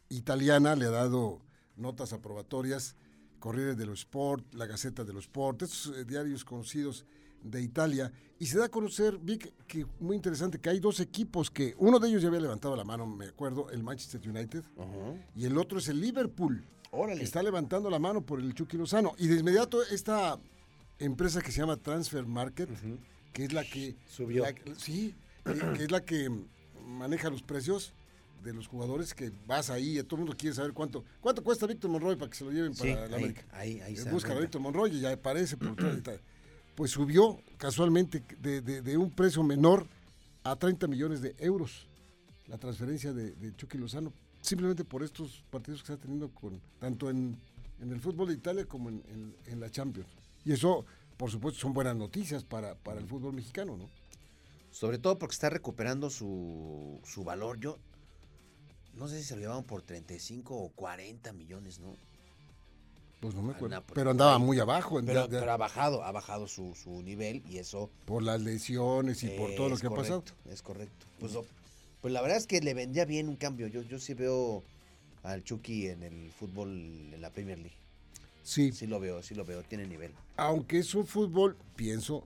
italiana 0.09 0.77
le 0.77 0.87
ha 0.87 0.91
dado 0.91 1.41
notas 1.77 2.13
aprobatorias. 2.13 2.95
Corriere 3.41 3.75
dello 3.75 3.95
Sport, 3.95 4.55
la 4.55 4.67
Gaceta 4.67 5.03
dello 5.03 5.19
Sport, 5.19 5.63
estos 5.63 5.99
eh, 5.99 6.05
diarios 6.05 6.45
conocidos 6.45 7.05
de 7.43 7.63
Italia. 7.63 8.13
Y 8.39 8.47
se 8.47 8.59
da 8.59 8.67
a 8.67 8.69
conocer, 8.69 9.19
Vic, 9.19 9.53
que 9.67 9.87
muy 9.99 10.17
interesante, 10.17 10.59
que 10.59 10.69
hay 10.69 10.79
dos 10.81 11.01
equipos 11.01 11.51
que 11.51 11.75
uno 11.79 11.99
de 11.99 12.09
ellos 12.09 12.23
ya 12.23 12.29
había 12.29 12.41
levantado 12.41 12.77
la 12.77 12.85
mano, 12.85 13.07
me 13.07 13.27
acuerdo, 13.27 13.71
el 13.71 13.83
Manchester 13.83 14.21
United, 14.29 14.65
uh 14.77 14.83
-huh. 14.83 15.23
y 15.35 15.47
el 15.47 15.57
otro 15.57 15.79
es 15.79 15.89
el 15.89 16.01
Liverpool. 16.01 16.65
Órale. 16.91 17.19
Que 17.19 17.25
está 17.25 17.43
levantando 17.43 17.91
la 17.91 17.99
mano 17.99 18.21
por 18.21 18.41
el 18.41 18.55
Chucky 18.55 18.77
Lozano. 18.77 19.15
Y 19.19 19.29
de 19.29 19.41
inmediato 19.41 19.83
esta 19.83 20.39
empresa 20.99 21.41
que 21.41 21.51
se 21.51 21.61
llama 21.61 21.77
Transfer 21.77 22.27
Market, 22.27 22.71
uh 22.71 22.75
-huh. 22.75 22.99
que 23.33 23.45
es 23.45 23.53
la 23.53 23.65
que... 23.65 23.97
Subió. 24.07 24.45
La, 24.45 24.55
sí, 24.77 25.15
que 25.45 25.85
es 25.85 25.91
la 25.91 26.05
que 26.05 26.31
maneja 26.87 27.31
los 27.31 27.43
precios 27.43 27.93
de 28.43 28.53
los 28.53 28.69
jugadores 28.69 29.13
que 29.13 29.33
vas 29.47 29.71
ahí, 29.71 29.97
todo 30.05 30.17
el 30.17 30.27
mundo 30.27 30.37
quiere 30.39 30.55
saber 30.55 30.73
cuánto 30.73 31.05
cuánto 31.21 31.43
cuesta 31.43 31.67
Víctor 31.67 31.91
Monroy 31.91 32.15
para 32.17 32.31
que 32.31 32.37
se 32.37 32.45
lo 32.45 32.53
lleven 32.53 32.75
para 32.75 32.95
la 32.95 33.17
ahí, 33.17 33.25
América. 33.25 33.45
Ahí, 33.51 33.81
ahí 33.81 33.97
Busca 34.11 34.33
a 34.33 34.39
Víctor 34.39 34.61
Monroy 34.61 34.95
y 34.95 35.01
ya 35.01 35.13
aparece 35.13 35.57
por 35.57 35.75
todo 35.75 35.89
Pues 36.77 36.93
subió 36.93 37.41
casualmente 37.57 38.23
de, 38.39 38.61
de, 38.61 38.97
un 38.97 39.11
precio 39.11 39.43
menor 39.43 39.87
a 40.45 40.55
30 40.55 40.87
millones 40.87 41.21
de 41.23 41.35
euros 41.39 41.89
la 42.47 42.59
transferencia 42.59 43.13
de, 43.13 43.33
de 43.33 43.57
Chucky 43.57 43.79
Lozano 43.79 44.13
simplemente 44.47 44.85
por 44.85 45.03
estos 45.03 45.43
partidos 45.51 45.83
que 45.83 45.93
está 45.93 46.03
teniendo 46.03 46.31
con 46.31 46.61
tanto 46.79 47.11
en, 47.11 47.37
en 47.81 47.93
el 47.93 48.01
fútbol 48.01 48.29
de 48.29 48.35
Italia 48.35 48.65
como 48.67 48.89
en, 48.89 49.03
en, 49.09 49.37
en, 49.47 49.61
la 49.61 49.71
Champions. 49.71 50.09
Y 50.45 50.53
eso, 50.53 50.85
por 51.17 51.31
supuesto, 51.31 51.61
son 51.61 51.73
buenas 51.73 51.97
noticias 51.97 52.45
para, 52.45 52.77
para 52.77 53.01
el 53.01 53.07
fútbol 53.07 53.33
mexicano, 53.33 53.77
¿no? 53.77 53.89
Sobre 54.71 54.99
todo 54.99 55.19
porque 55.19 55.33
está 55.33 55.51
recuperando 55.51 56.11
su, 56.11 57.01
su 57.05 57.25
valor. 57.25 57.59
Yo 57.59 57.79
no 58.95 59.09
sé 59.09 59.19
si 59.19 59.25
se 59.25 59.35
lo 59.35 59.41
llevaban 59.41 59.65
por 59.65 59.83
35 59.83 60.55
o 60.55 60.69
40 60.71 61.33
millones, 61.33 61.81
¿no? 61.81 61.97
Pues 63.21 63.35
no 63.35 63.43
me 63.43 63.53
acuerdo. 63.53 63.83
Pero 63.95 64.11
andaba 64.11 64.39
muy 64.39 64.59
abajo. 64.59 65.01
Pero, 65.05 65.27
ya, 65.27 65.31
ya. 65.31 65.41
pero, 65.41 65.53
ha 65.53 65.57
bajado, 65.57 66.05
ha 66.05 66.13
bajado 66.13 66.47
su, 66.47 66.75
su, 66.75 67.03
nivel 67.03 67.43
y 67.49 67.59
eso. 67.59 67.91
Por 68.05 68.23
las 68.23 68.41
lesiones 68.41 69.23
y 69.23 69.29
por 69.31 69.55
todo 69.55 69.71
lo 69.71 69.77
que 69.77 69.89
correcto, 69.89 70.15
ha 70.17 70.21
pasado. 70.21 70.25
Es 70.51 70.63
correcto. 70.63 71.07
Pues, 71.19 71.33
pues 72.01 72.13
la 72.13 72.21
verdad 72.21 72.37
es 72.37 72.47
que 72.47 72.61
le 72.61 72.75
vendría 72.75 73.05
bien 73.05 73.29
un 73.29 73.37
cambio. 73.37 73.67
Yo, 73.69 73.83
yo 73.83 73.99
sí 73.99 74.15
veo 74.15 74.63
al 75.23 75.43
Chucky 75.43 75.89
en 75.89 76.03
el 76.03 76.31
fútbol, 76.31 76.71
en 76.71 77.21
la 77.21 77.31
Premier 77.31 77.59
League. 77.59 77.77
Sí. 78.43 78.71
Sí 78.73 78.87
lo 78.87 79.01
veo, 79.01 79.23
sí 79.23 79.35
lo 79.35 79.45
veo, 79.45 79.63
tiene 79.65 79.87
nivel. 79.87 80.13
Aunque 80.37 80.79
es 80.79 80.95
un 80.95 81.07
fútbol, 81.07 81.57
pienso, 81.75 82.25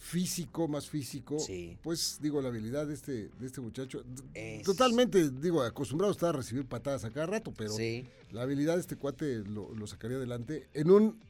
físico, 0.00 0.66
más 0.66 0.88
físico, 0.88 1.38
sí. 1.38 1.78
pues 1.82 2.18
digo, 2.22 2.40
la 2.40 2.48
habilidad 2.48 2.86
de 2.86 2.94
este, 2.94 3.28
de 3.28 3.46
este 3.46 3.60
muchacho, 3.60 4.02
es... 4.32 4.62
totalmente, 4.62 5.30
digo, 5.30 5.62
acostumbrado 5.62 6.10
está 6.10 6.30
a 6.30 6.32
recibir 6.32 6.64
patadas 6.64 7.04
a 7.04 7.10
cada 7.10 7.26
rato, 7.26 7.52
pero 7.52 7.76
sí. 7.76 8.06
la 8.30 8.42
habilidad 8.42 8.76
de 8.76 8.80
este 8.80 8.96
cuate 8.96 9.44
lo, 9.44 9.74
lo, 9.74 9.86
sacaría 9.86 10.16
adelante 10.16 10.68
en 10.72 10.90
un 10.90 11.20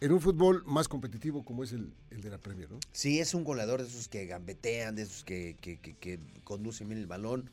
en 0.00 0.12
un 0.12 0.20
fútbol 0.20 0.62
más 0.66 0.86
competitivo 0.86 1.44
como 1.44 1.64
es 1.64 1.72
el, 1.72 1.92
el, 2.10 2.20
de 2.20 2.30
la 2.30 2.38
Premier, 2.38 2.70
¿no? 2.70 2.78
Sí, 2.92 3.18
es 3.18 3.34
un 3.34 3.42
goleador 3.42 3.82
de 3.82 3.88
esos 3.88 4.06
que 4.06 4.24
gambetean, 4.26 4.94
de 4.94 5.02
esos 5.02 5.24
que, 5.24 5.56
que, 5.60 5.80
que, 5.80 5.96
que 5.96 6.20
conducen 6.44 6.88
bien 6.88 7.00
el 7.00 7.06
balón, 7.06 7.50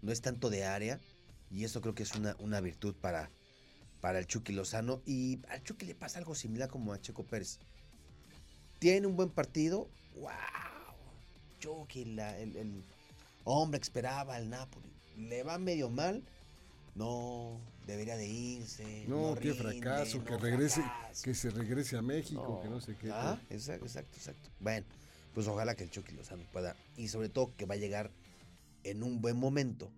no 0.00 0.12
es 0.12 0.20
tanto 0.20 0.48
de 0.48 0.64
área, 0.64 1.00
y 1.50 1.64
eso 1.64 1.80
creo 1.80 1.94
que 1.94 2.04
es 2.04 2.14
una, 2.14 2.36
una 2.38 2.60
virtud 2.60 2.94
para, 2.94 3.30
para 4.00 4.20
el 4.20 4.26
Chucky 4.26 4.52
Lozano, 4.52 5.02
y 5.06 5.40
al 5.48 5.62
Chucky 5.64 5.86
le 5.86 5.96
pasa 5.96 6.18
algo 6.18 6.36
similar 6.36 6.68
como 6.68 6.92
a 6.92 7.00
Checo 7.00 7.24
Pérez 7.24 7.58
tiene 8.78 9.06
un 9.06 9.16
buen 9.16 9.30
partido, 9.30 9.88
wow. 10.16 10.30
Chucky, 11.58 12.04
la, 12.04 12.38
el, 12.38 12.56
el, 12.56 12.84
hombre 13.44 13.80
que 13.80 13.84
esperaba 13.84 14.36
al 14.36 14.50
Napoli. 14.50 14.92
Le 15.16 15.42
va 15.42 15.58
medio 15.58 15.88
mal. 15.88 16.22
No, 16.94 17.60
debería 17.86 18.16
de 18.16 18.26
irse. 18.26 19.04
No, 19.06 19.30
no 19.30 19.34
qué 19.34 19.52
rinde, 19.52 19.62
fracaso, 19.62 20.18
no 20.18 20.24
que 20.24 20.36
regrese, 20.38 20.82
fracaso. 20.82 21.22
que 21.24 21.34
se 21.34 21.50
regrese 21.50 21.96
a 21.96 22.02
México, 22.02 22.56
no. 22.56 22.62
que 22.62 22.68
no 22.68 22.80
sé 22.80 22.96
qué. 22.96 23.10
Ah, 23.12 23.40
exacto, 23.50 23.86
exacto, 23.86 24.16
exacto. 24.16 24.50
Bueno, 24.60 24.86
pues 25.34 25.46
ojalá 25.46 25.74
que 25.74 25.84
el 25.84 25.90
Chucky 25.90 26.14
Lozano 26.14 26.42
pueda. 26.52 26.76
Y 26.96 27.08
sobre 27.08 27.28
todo 27.28 27.54
que 27.56 27.66
va 27.66 27.74
a 27.74 27.78
llegar 27.78 28.10
en 28.84 29.02
un 29.02 29.20
buen 29.20 29.36
momento. 29.36 29.90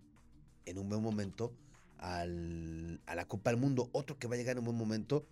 En 0.66 0.78
un 0.78 0.88
buen 0.88 1.02
momento 1.02 1.52
al, 1.98 3.00
a 3.06 3.14
la 3.14 3.26
Copa 3.26 3.50
del 3.50 3.60
Mundo. 3.60 3.88
Otro 3.92 4.18
que 4.18 4.26
va 4.26 4.34
a 4.34 4.38
llegar 4.38 4.52
en 4.52 4.58
un 4.60 4.66
buen 4.66 4.76
momento 4.76 5.24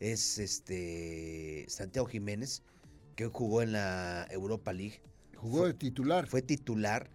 es 0.00 0.38
este 0.38 1.66
Santiago 1.68 2.06
Jiménez 2.06 2.62
que 3.30 3.38
jugó 3.38 3.62
en 3.62 3.72
la 3.72 4.26
Europa 4.30 4.72
League. 4.72 5.00
Jugó 5.36 5.58
fue, 5.58 5.68
de 5.68 5.74
titular. 5.74 6.26
Fue 6.26 6.42
titular 6.42 7.08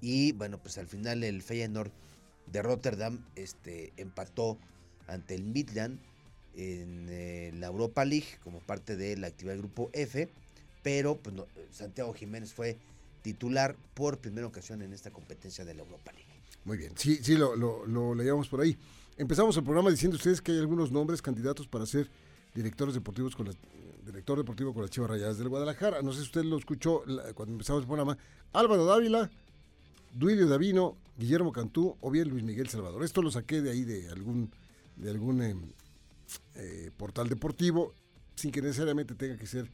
y 0.00 0.32
bueno, 0.32 0.58
pues 0.58 0.78
al 0.78 0.86
final 0.86 1.24
el 1.24 1.42
Feyenoord 1.42 1.90
de 2.46 2.62
Rotterdam 2.62 3.24
este, 3.36 3.92
empató 3.96 4.58
ante 5.06 5.34
el 5.34 5.44
Midland 5.44 5.98
en 6.54 7.06
eh, 7.10 7.52
la 7.54 7.68
Europa 7.68 8.04
League 8.04 8.26
como 8.42 8.60
parte 8.60 8.96
de 8.96 9.16
la 9.16 9.28
actividad 9.28 9.54
del 9.54 9.62
grupo 9.62 9.90
F, 9.92 10.28
pero 10.82 11.16
pues, 11.18 11.34
no, 11.34 11.46
Santiago 11.70 12.12
Jiménez 12.12 12.52
fue 12.52 12.78
titular 13.22 13.76
por 13.94 14.18
primera 14.18 14.46
ocasión 14.46 14.82
en 14.82 14.92
esta 14.92 15.10
competencia 15.10 15.64
de 15.64 15.74
la 15.74 15.82
Europa 15.82 16.12
League. 16.12 16.26
Muy 16.64 16.76
bien, 16.76 16.92
sí, 16.96 17.20
sí, 17.22 17.36
lo, 17.36 17.56
lo, 17.56 17.86
lo 17.86 18.14
leíamos 18.14 18.48
por 18.48 18.60
ahí. 18.60 18.76
Empezamos 19.16 19.56
el 19.56 19.64
programa 19.64 19.90
diciendo 19.90 20.16
ustedes 20.16 20.40
que 20.40 20.52
hay 20.52 20.58
algunos 20.58 20.90
nombres 20.90 21.20
candidatos 21.20 21.66
para 21.66 21.86
ser 21.86 22.08
directores 22.54 22.94
deportivos 22.94 23.36
con 23.36 23.46
las 23.46 23.56
director 24.04 24.38
deportivo 24.38 24.72
con 24.72 24.82
las 24.82 24.90
Chivas 24.90 25.10
Rayadas 25.10 25.38
del 25.38 25.48
Guadalajara. 25.48 26.02
No 26.02 26.12
sé 26.12 26.18
si 26.20 26.24
usted 26.24 26.44
lo 26.44 26.58
escuchó 26.58 27.02
cuando 27.34 27.52
empezamos 27.52 27.82
el 27.82 27.86
programa. 27.86 28.18
Álvaro 28.52 28.84
Dávila, 28.84 29.30
Duilio 30.12 30.48
Davino, 30.48 30.96
Guillermo 31.16 31.52
Cantú 31.52 31.96
o 32.00 32.10
bien 32.10 32.28
Luis 32.28 32.42
Miguel 32.42 32.68
Salvador. 32.68 33.04
Esto 33.04 33.22
lo 33.22 33.30
saqué 33.30 33.60
de 33.60 33.70
ahí 33.70 33.84
de 33.84 34.08
algún, 34.08 34.50
de 34.96 35.10
algún 35.10 35.42
eh, 35.42 35.54
eh, 36.56 36.90
portal 36.96 37.28
deportivo, 37.28 37.94
sin 38.34 38.50
que 38.50 38.62
necesariamente 38.62 39.14
tenga 39.14 39.36
que 39.36 39.46
ser 39.46 39.70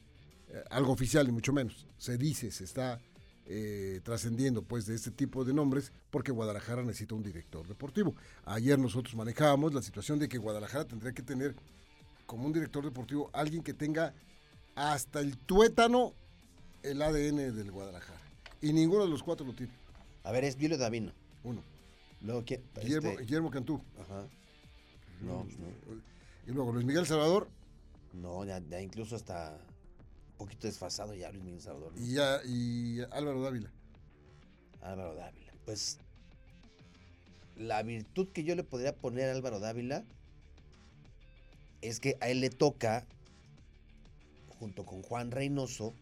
eh, 0.49 0.63
algo 0.71 0.93
oficial, 0.93 1.27
ni 1.27 1.33
mucho 1.33 1.53
menos. 1.53 1.87
Se 1.97 2.19
dice, 2.19 2.51
se 2.51 2.65
está 2.65 3.01
eh, 3.47 4.01
trascendiendo 4.03 4.63
pues 4.63 4.87
de 4.87 4.97
este 4.97 5.13
tipo 5.13 5.45
de 5.45 5.55
nombres 5.55 5.93
porque 6.11 6.33
Guadalajara 6.33 6.83
necesita 6.83 7.15
un 7.15 7.23
director 7.23 7.67
deportivo. 7.67 8.15
Ayer 8.45 8.79
nosotros 8.79 9.15
manejábamos 9.15 9.73
la 9.73 9.83
situación 9.83 10.19
de 10.19 10.29
que 10.29 10.39
Guadalajara 10.39 10.85
tendría 10.85 11.13
que 11.13 11.23
tener 11.23 11.55
como 12.27 12.47
un 12.47 12.53
director 12.53 12.85
deportivo 12.85 13.31
alguien 13.33 13.63
que 13.63 13.73
tenga 13.73 14.15
hasta 14.75 15.21
el 15.21 15.39
tuétano 15.39 16.13
el 16.83 17.03
ADN 17.03 17.57
del 17.57 17.71
Guadalajara. 17.71 18.21
Y 18.61 18.73
ninguno 18.73 19.05
de 19.05 19.11
los 19.11 19.23
cuatro 19.23 19.47
lo 19.47 19.55
tiene. 19.55 19.73
A 20.25 20.33
ver, 20.33 20.45
es 20.45 20.57
Vilo 20.57 20.77
Davino. 20.77 21.13
Uno. 21.45 21.63
Luego, 22.21 22.45
¿quién? 22.45 22.63
Guillermo, 22.81 23.11
este... 23.11 23.25
Guillermo 23.25 23.51
Cantú. 23.51 23.81
Ajá. 24.01 24.27
No, 25.21 25.45
no. 25.45 26.03
Y 26.47 26.51
luego 26.51 26.73
Luis 26.73 26.85
Miguel 26.85 27.07
Salvador. 27.07 27.49
No, 28.13 28.45
ya, 28.45 28.61
ya 28.69 28.81
incluso 28.81 29.17
hasta 29.17 29.59
un 30.33 30.37
poquito 30.39 30.67
desfasado 30.67 31.15
ya 31.15 31.31
Luis 31.31 31.45
Miguel 31.45 31.61
Salvador. 31.61 31.93
¿no? 31.95 32.01
Y, 32.01 32.15
ya, 32.15 32.41
y 32.45 33.01
Álvaro 33.11 33.43
Dávila. 33.43 33.71
Álvaro 34.83 35.15
Dávila. 35.15 35.53
Pues 35.65 35.99
la 37.57 37.83
virtud 37.83 38.29
que 38.29 38.45
yo 38.45 38.55
le 38.55 38.65
podría 38.65 38.95
poner 38.95 39.29
a 39.31 39.33
Álvaro 39.33 39.61
Dávila 39.61 40.05
es 41.81 42.01
que 42.01 42.17
a 42.21 42.29
él 42.29 42.41
le 42.41 42.51
toca 42.51 43.07
junto 44.59 44.85
con 44.85 45.03
Juan 45.03 45.31
Reynoso, 45.31 45.95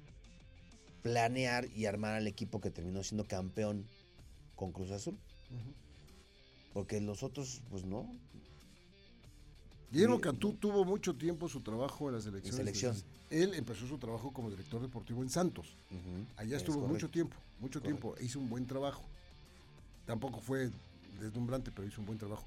planear 1.03 1.67
y 1.75 1.87
armar 1.87 2.15
al 2.15 2.27
equipo 2.27 2.61
que 2.61 2.71
terminó 2.71 3.03
siendo 3.03 3.25
campeón 3.25 3.87
con 4.55 4.73
Cruz 4.73 4.91
Azul. 4.91 5.19
Porque 6.73 7.01
los 7.01 7.23
otros, 7.23 7.63
pues 7.71 7.85
no. 7.85 8.11
Diego 9.91 10.21
Cantú 10.21 10.55
tuvo 10.55 10.85
mucho 10.85 11.15
tiempo 11.15 11.49
su 11.49 11.61
trabajo 11.61 12.09
en 12.09 12.17
la 12.17 12.21
selección. 12.21 12.57
selección. 12.57 12.97
Él 13.31 13.55
empezó 13.55 13.87
su 13.87 13.99
trabajo 13.99 14.33
como 14.33 14.51
director 14.51 14.81
deportivo 14.81 15.23
en 15.23 15.31
Santos. 15.31 15.77
Allá 16.37 16.57
es 16.57 16.63
estuvo 16.63 16.87
mucho 16.87 17.09
tiempo, 17.11 17.37
mucho 17.61 17.81
Correcto. 17.81 18.09
tiempo. 18.09 18.25
Hizo 18.25 18.41
un 18.41 18.49
buen 18.49 18.67
trabajo. 18.67 19.05
Tampoco 20.05 20.41
fue 20.41 20.71
deslumbrante, 21.21 21.71
pero 21.71 21.87
hizo 21.87 22.01
un 22.01 22.07
buen 22.07 22.19
trabajo. 22.19 22.45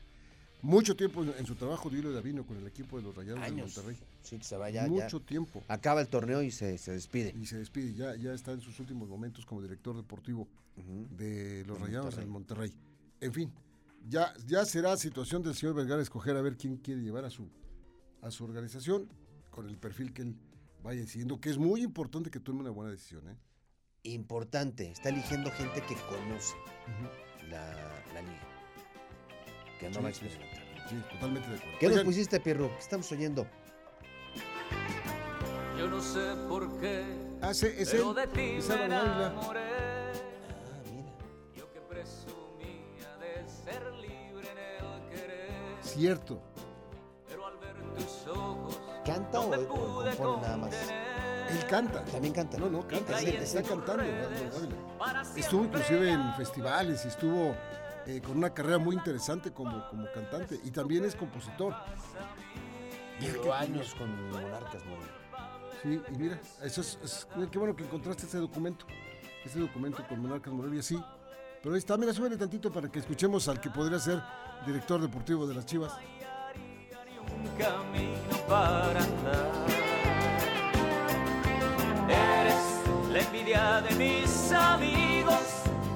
Mucho 0.62 0.96
tiempo 0.96 1.24
en, 1.24 1.34
en 1.38 1.46
su 1.46 1.56
trabajo 1.56 1.90
Dilo 1.90 2.12
Davino 2.12 2.46
con 2.46 2.58
el 2.58 2.66
equipo 2.68 2.98
de 2.98 3.04
los 3.04 3.16
Rayados 3.16 3.42
Años. 3.44 3.76
de 3.76 3.82
Monterrey. 3.82 4.08
Sí, 4.22 4.38
que 4.38 4.44
se 4.44 4.58
va 4.58 4.70
ya. 4.70 4.84
ya. 4.84 4.90
mucho 4.90 5.20
tiempo. 5.22 5.64
Acaba 5.68 6.02
el 6.02 6.08
torneo 6.08 6.42
y 6.42 6.52
se, 6.52 6.78
se 6.78 6.92
despide. 6.94 7.34
Y 7.40 7.46
se 7.46 7.58
despide, 7.60 7.94
ya, 7.94 8.16
ya 8.16 8.34
está 8.34 8.52
en 8.52 8.62
sus 8.62 8.80
últimos 8.80 9.08
momentos 9.08 9.46
como 9.46 9.62
director 9.62 9.96
deportivo 9.96 10.48
de 11.12 11.64
los 11.66 11.80
Rayados 11.80 12.06
Monterrey. 12.06 12.26
en 12.26 12.32
Monterrey. 12.32 12.74
En 13.22 13.34
fin, 13.34 13.54
ya, 14.08 14.34
ya 14.46 14.66
será 14.66 14.98
situación 14.98 15.44
del 15.44 15.56
señor 15.56 15.76
Vergara 15.76 16.02
escoger 16.02 16.36
a 16.38 16.42
ver 16.42 16.58
quién 16.58 16.78
quiere 16.78 17.02
llevar 17.02 17.26
a 17.26 17.30
su, 17.30 17.50
a 18.22 18.32
su 18.32 18.44
organización 18.44 19.10
con 19.50 19.68
el 19.68 19.78
perfil 19.78 20.14
que 20.14 20.22
él 20.24 20.36
vaya 20.84 21.02
decidiendo, 21.02 21.40
que 21.40 21.50
es 21.50 21.58
muy 21.58 21.82
importante 21.82 22.30
que 22.30 22.40
tome 22.40 22.62
una 22.62 22.70
buena 22.70 22.92
decisión. 22.92 23.28
¿eh? 23.28 23.38
Importante, 24.04 24.92
está 24.92 25.10
eligiendo 25.10 25.52
gente 25.52 25.82
que 25.82 25.96
conoce 26.08 26.56
la, 27.50 27.72
la 28.14 28.22
liga. 28.22 28.57
Que 29.80 29.90
no 29.90 30.08
a 30.08 30.12
sí, 30.14 30.26
totalmente 31.12 31.50
de 31.50 31.56
acuerdo. 31.58 31.78
¿Qué 31.80 31.86
nos 31.88 31.94
Oigan, 31.98 32.06
pusiste, 32.06 32.40
Pierro? 32.40 32.70
¿Qué 32.70 32.80
estamos 32.80 33.12
oyendo? 33.12 33.46
Yo 35.78 35.88
no 35.88 36.02
sé 36.02 36.34
por 36.50 36.80
qué, 36.80 37.06
ah, 37.42 37.54
sí, 37.54 37.68
es 37.78 37.94
él, 37.94 38.16
de 38.16 38.28
ti 38.28 38.42
es 38.58 38.68
me 38.70 38.86
enamoré. 38.86 39.60
Ah, 39.62 40.82
mira. 40.92 41.12
Yo 41.56 41.72
que 41.72 41.80
presumía 41.82 43.16
de 43.20 43.48
ser 43.48 43.84
libre 43.94 44.50
en 44.52 44.58
el 44.58 45.10
querer, 45.10 45.52
Cierto. 45.84 46.42
pero 47.28 47.46
al 47.46 47.58
ver 47.58 47.76
tus 47.96 48.28
ojos 48.28 48.80
¿Canta 49.06 49.38
no 49.40 49.46
o, 49.46 50.00
o 50.38 50.42
nada 50.42 50.58
más? 50.58 50.74
Él 51.50 51.66
canta. 51.70 52.04
También 52.06 52.34
canta. 52.34 52.58
No, 52.58 52.70
no, 52.70 52.86
canta, 52.88 53.14
Es- 53.20 53.24
está, 53.28 53.38
es- 53.44 53.54
está 53.56 53.64
cantando. 53.64 54.04
Estuvo 55.36 55.64
inclusive 55.64 56.10
en 56.12 56.34
festivales 56.36 57.06
y 57.06 57.08
estuvo 57.08 57.56
eh, 58.08 58.22
con 58.22 58.38
una 58.38 58.54
carrera 58.54 58.78
muy 58.78 58.96
interesante 58.96 59.52
como, 59.52 59.88
como 59.90 60.06
cantante 60.14 60.60
y 60.64 60.72
también 60.72 61.04
es 61.06 61.16
compositor. 61.16 61.76
Llevo 63.20 63.54
años 63.54 63.94
con 63.96 64.30
Monarcas, 64.32 64.84
muy 64.86 64.98
Sí, 65.84 66.02
y 66.12 66.18
mira, 66.18 66.40
eso 66.64 66.82
es, 66.82 66.98
es- 67.04 67.28
mira, 67.36 67.52
qué 67.52 67.60
bueno 67.60 67.76
que 67.76 67.84
encontraste 67.84 68.26
ese 68.26 68.38
documento, 68.40 68.86
ese 69.46 69.60
documento 69.60 70.04
con 70.08 70.20
Monarcas 70.22 70.52
Morelia, 70.54 70.82
sí. 70.82 71.00
Pero 71.62 71.74
ahí 71.76 71.80
está, 71.80 71.98
mira, 71.98 72.14
súbele 72.14 72.38
tantito 72.38 72.72
para 72.72 72.90
que 72.90 73.00
escuchemos 73.00 73.48
al 73.48 73.60
que 73.60 73.70
podría 73.70 74.00
ser 74.00 74.22
director 74.66 75.00
deportivo 75.02 75.46
de 75.46 75.54
las 75.56 75.66
Chivas. 75.66 75.92
un 77.36 77.48
camino 77.58 78.48
para 78.48 79.00
andar. 79.04 79.52
Eres 82.10 83.12
la 83.12 83.20
envidia 83.20 83.82
de 83.82 83.96
mis 83.96 84.52
amigos, 84.54 85.37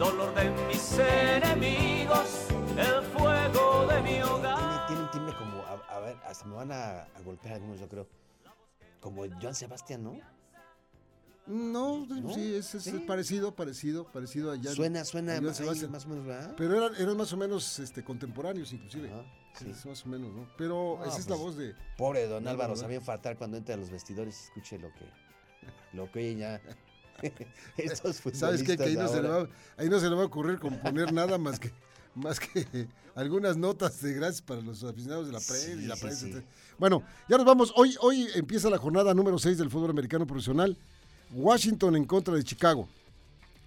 dolor 0.02 0.34
de 0.34 0.50
mis 0.68 0.98
enemigos, 0.98 2.48
el 2.76 3.04
fuego 3.16 3.86
de 3.88 4.02
mi 4.02 4.10
Tiene, 4.10 4.24
hogar. 4.24 4.88
tiene 4.88 5.04
un 5.04 5.12
timbre 5.12 5.36
como, 5.38 5.62
a, 5.62 5.74
a 5.96 6.00
ver, 6.00 6.16
hasta 6.26 6.46
me 6.46 6.56
van 6.56 6.72
a, 6.72 7.02
a 7.04 7.22
golpear 7.24 7.54
algunos, 7.56 7.80
yo 7.80 7.88
creo. 7.88 8.08
Como 9.00 9.24
Joan 9.40 9.54
Sebastián, 9.54 10.04
¿no? 10.04 10.18
No, 11.46 12.06
¿No? 12.08 12.34
sí, 12.34 12.56
es, 12.56 12.74
es 12.74 12.84
Sí. 12.84 12.92
parecido, 13.06 13.54
parecido, 13.56 14.06
parecido. 14.12 14.56
Suena, 14.74 15.06
suena 15.06 15.34
a 15.34 15.36
Joan 15.38 15.50
ahí 15.50 15.54
Sebastián. 15.54 15.92
más 15.92 16.06
o 16.06 16.10
menos, 16.10 16.26
¿verdad? 16.26 16.54
Pero 16.58 16.78
eran, 16.84 17.00
eran 17.00 17.18
más 17.18 17.32
o 17.34 17.38
menos 17.38 17.78
este, 17.80 18.04
contemporáneos, 18.04 18.74
inclusive. 18.74 19.12
Ajá, 19.12 19.24
sí. 19.60 19.70
Es 19.70 19.86
más 19.86 20.04
o 20.04 20.10
menos, 20.10 20.32
¿no? 20.34 20.48
Pero 20.58 20.98
No, 21.00 21.06
esa 21.06 21.18
es 21.20 21.30
la 21.30 21.36
pues, 21.36 21.42
voz 21.42 21.58
de. 21.58 21.76
Pobre 21.98 22.26
don 22.28 22.48
Álvaro, 22.48 22.76
sabía 22.76 23.02
fatal 23.02 23.38
cuando 23.38 23.58
entra 23.58 23.76
a 23.76 23.78
los 23.78 23.92
vestidores 23.92 24.40
y 24.40 24.44
escuche 24.48 24.80
lo 24.80 24.90
que, 24.94 25.06
lo 25.94 26.12
que 26.12 26.36
ya. 26.36 26.60
Estos 27.78 28.21
¿Sabes 28.34 28.63
qué? 28.63 28.78
Que 28.78 28.84
ahí 28.84 28.95
no, 28.95 29.08
se 29.08 29.21
le 29.21 29.28
va, 29.28 29.47
ahí 29.78 29.89
no 29.89 30.00
se 30.00 30.10
le 30.10 30.15
va 30.15 30.24
a 30.24 30.26
ocurrir 30.26 30.60
componer 30.60 31.12
nada 31.13 31.38
más 31.38 31.60
que, 31.60 31.71
más 32.15 32.39
que 32.39 32.88
algunas 33.15 33.58
notas 33.58 34.02
de 34.02 34.13
gracias 34.13 34.41
para 34.41 34.62
los 34.62 34.84
aficionados 34.84 35.28
de 35.28 35.34
la 35.34 35.39
prensa 35.39 35.71
y 35.71 35.80
Sí, 35.82 35.86
la 35.88 35.95
sí, 35.95 36.02
prensa. 36.02 36.19
sí. 36.21 36.26
etcétera. 36.32 36.52
Bueno, 36.78 37.04
ya 37.30 37.38
nos 37.38 37.45
vamos. 37.45 37.74
Hoy, 37.76 37.95
hoy 38.02 38.28
empieza 38.36 38.69
la 38.69 38.78
jornada 38.78 39.13
número 39.13 39.38
6 39.38 39.58
del 39.58 39.69
fútbol 39.69 39.91
americano 39.91 40.26
profesional. 40.26 40.76
Washington 41.34 41.95
en 41.95 42.06
contra 42.06 42.34
de 42.36 42.43
Chicago. 42.43 42.88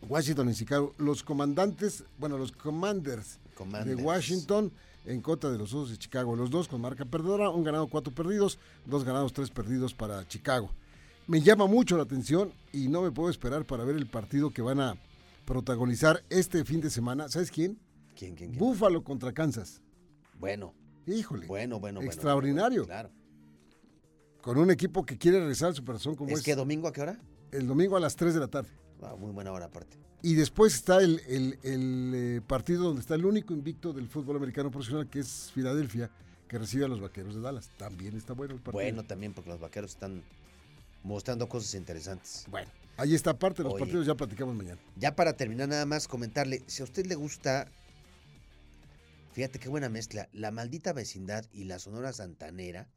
Washington 0.08 0.48
en 0.48 0.54
Chicago. 0.54 0.94
Los 0.98 1.22
comandantes, 1.22 2.04
bueno, 2.18 2.36
los 2.36 2.52
commanders, 2.52 3.38
Commanders. 3.54 3.96
de 3.96 4.02
Washington 4.02 4.72
en 5.06 5.20
contra 5.20 5.50
de 5.50 5.58
los 5.58 5.72
Osos 5.72 5.90
de 5.90 5.98
Chicago. 5.98 6.34
Los 6.36 6.50
dos 6.50 6.68
con 6.68 6.80
marca 6.80 7.04
perdedora, 7.04 7.50
un 7.50 7.64
ganado, 7.64 7.86
cuatro 7.86 8.12
perdidos, 8.12 8.58
dos 8.84 9.04
ganados, 9.04 9.32
tres 9.32 9.50
perdidos 9.50 9.94
para 9.94 10.26
Chicago. 10.28 10.70
Me 11.26 11.40
llama 11.40 11.66
mucho 11.66 11.96
la 11.96 12.02
atención 12.02 12.52
y 12.72 12.88
no 12.88 13.02
me 13.02 13.10
puedo 13.10 13.30
esperar 13.30 13.64
para 13.64 13.84
ver 13.84 13.96
el 13.96 14.06
partido 14.06 14.50
que 14.50 14.60
van 14.62 14.80
a 14.80 14.96
protagonizar 15.46 16.22
este 16.28 16.64
fin 16.64 16.80
de 16.80 16.90
semana. 16.90 17.28
¿Sabes 17.28 17.50
quién? 17.50 17.78
¿Quién, 18.16 18.34
quién, 18.34 18.50
quién? 18.50 18.58
Búfalo 18.58 19.02
contra 19.02 19.32
Kansas. 19.32 19.80
Bueno, 20.38 20.74
Híjole. 21.06 21.46
bueno, 21.46 21.80
bueno. 21.80 22.00
bueno, 22.00 22.10
Extraordinario. 22.10 22.82
bueno, 22.86 22.86
claro. 22.86 23.10
Con 24.42 24.58
un 24.58 24.70
equipo 24.70 25.06
que 25.06 25.16
quiere 25.16 25.38
regresar 25.40 25.72
su 25.74 25.82
corazón 25.84 26.14
como 26.14 26.30
¿Es 26.30 26.38
es, 26.40 26.44
que 26.44 26.54
domingo 26.54 26.88
a 26.88 26.92
qué 26.92 27.00
hora? 27.00 27.18
el 27.52 27.66
domingo 27.66 27.96
a 27.96 28.00
las 28.00 28.16
3 28.16 28.34
de 28.34 28.40
la 28.40 28.48
tarde. 28.48 28.68
Ah, 29.00 29.14
muy 29.18 29.30
buena 29.32 29.52
hora 29.52 29.66
aparte. 29.66 29.96
Y 30.22 30.34
después 30.34 30.74
está 30.74 30.98
el, 31.02 31.20
el- 31.28 31.58
el, 31.62 32.12
eh, 32.14 32.40
partido 32.46 32.82
donde 32.84 33.00
está 33.00 33.14
el 33.14 33.24
único 33.24 33.54
invicto 33.54 33.92
del 33.92 34.08
fútbol 34.08 34.36
americano 34.36 34.70
profesional, 34.70 35.08
que 35.08 35.20
es 35.20 35.50
Filadelfia, 35.54 36.10
que 36.48 36.58
recibe 36.58 36.84
a 36.84 36.88
los 36.88 37.00
Vaqueros 37.00 37.34
de 37.34 37.40
Dallas. 37.40 37.70
También 37.78 38.16
está 38.16 38.32
bueno 38.34 38.54
el 38.54 38.60
partido. 38.60 38.82
Bueno 38.82 39.02
también 39.04 39.32
porque 39.32 39.50
los 39.50 39.60
vaqueros 39.60 39.92
están 39.92 40.22
mostrando 41.04 41.48
cosas 41.48 41.74
interesantes. 41.74 42.46
Bueno, 42.48 42.68
ahí 42.96 43.14
está 43.14 43.38
parte 43.38 43.58
de 43.58 43.64
los 43.64 43.74
Oye. 43.74 43.84
partidos, 43.84 44.06
ya 44.06 44.14
platicamos 44.14 44.54
mañana. 44.56 44.80
Ya 44.96 45.14
para 45.14 45.36
terminar 45.36 45.68
nada 45.68 45.86
más 45.86 46.08
comentarle, 46.08 46.64
si 46.66 46.82
a 46.82 46.84
usted 46.84 47.06
le 47.06 47.14
gusta, 47.14 47.68
fíjate 49.32 49.60
qué 49.60 49.68
buena 49.68 49.88
mezcla, 49.88 50.28
La 50.32 50.50
Maldita 50.50 50.92
Vecindad 50.92 51.44
y 51.52 51.64
La 51.64 51.78
Sonora 51.78 52.12
Santanera, 52.12 52.88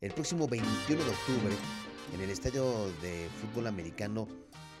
el 0.00 0.12
próximo 0.12 0.46
21 0.46 1.02
de 1.02 1.10
octubre, 1.10 1.56
en 2.14 2.20
el 2.20 2.30
Estadio 2.30 2.92
de 3.00 3.28
Fútbol 3.40 3.66
Americano, 3.66 4.28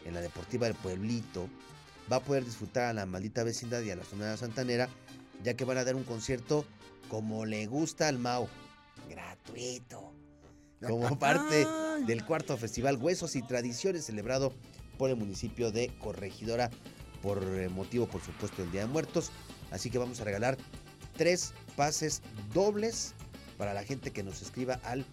en 0.04 0.14
la 0.14 0.20
Deportiva 0.20 0.66
del 0.66 0.76
Pueblito, 0.76 1.48
va 2.12 2.16
a 2.16 2.20
poder 2.20 2.44
disfrutar 2.44 2.84
a 2.84 2.92
La 2.92 3.06
Maldita 3.06 3.42
Vecindad 3.42 3.80
y 3.82 3.90
a 3.90 3.96
La 3.96 4.04
Sonora 4.04 4.36
Santanera, 4.36 4.88
ya 5.42 5.54
que 5.54 5.64
van 5.64 5.78
a 5.78 5.84
dar 5.84 5.94
un 5.94 6.04
concierto 6.04 6.66
como 7.08 7.46
le 7.46 7.66
gusta 7.66 8.08
al 8.08 8.18
Mau, 8.18 8.48
gratuito, 9.08 10.13
como 10.88 11.18
parte 11.18 11.66
del 12.06 12.24
cuarto 12.24 12.56
Festival 12.56 12.96
Huesos 12.96 13.36
y 13.36 13.42
Tradiciones 13.42 14.04
celebrado 14.06 14.52
por 14.98 15.10
el 15.10 15.16
municipio 15.16 15.70
de 15.72 15.88
Corregidora 15.98 16.70
por 17.22 17.42
eh, 17.42 17.68
motivo, 17.68 18.06
por 18.06 18.22
supuesto, 18.22 18.62
del 18.62 18.70
Día 18.72 18.82
de 18.82 18.86
Muertos. 18.88 19.30
Así 19.70 19.90
que 19.90 19.98
vamos 19.98 20.20
a 20.20 20.24
regalar 20.24 20.56
tres 21.16 21.52
pases 21.76 22.22
dobles 22.52 23.14
para 23.58 23.72
la 23.74 23.82
gente 23.84 24.12
que 24.12 24.22
nos 24.22 24.40
escriba 24.42 24.78
al 24.84 25.04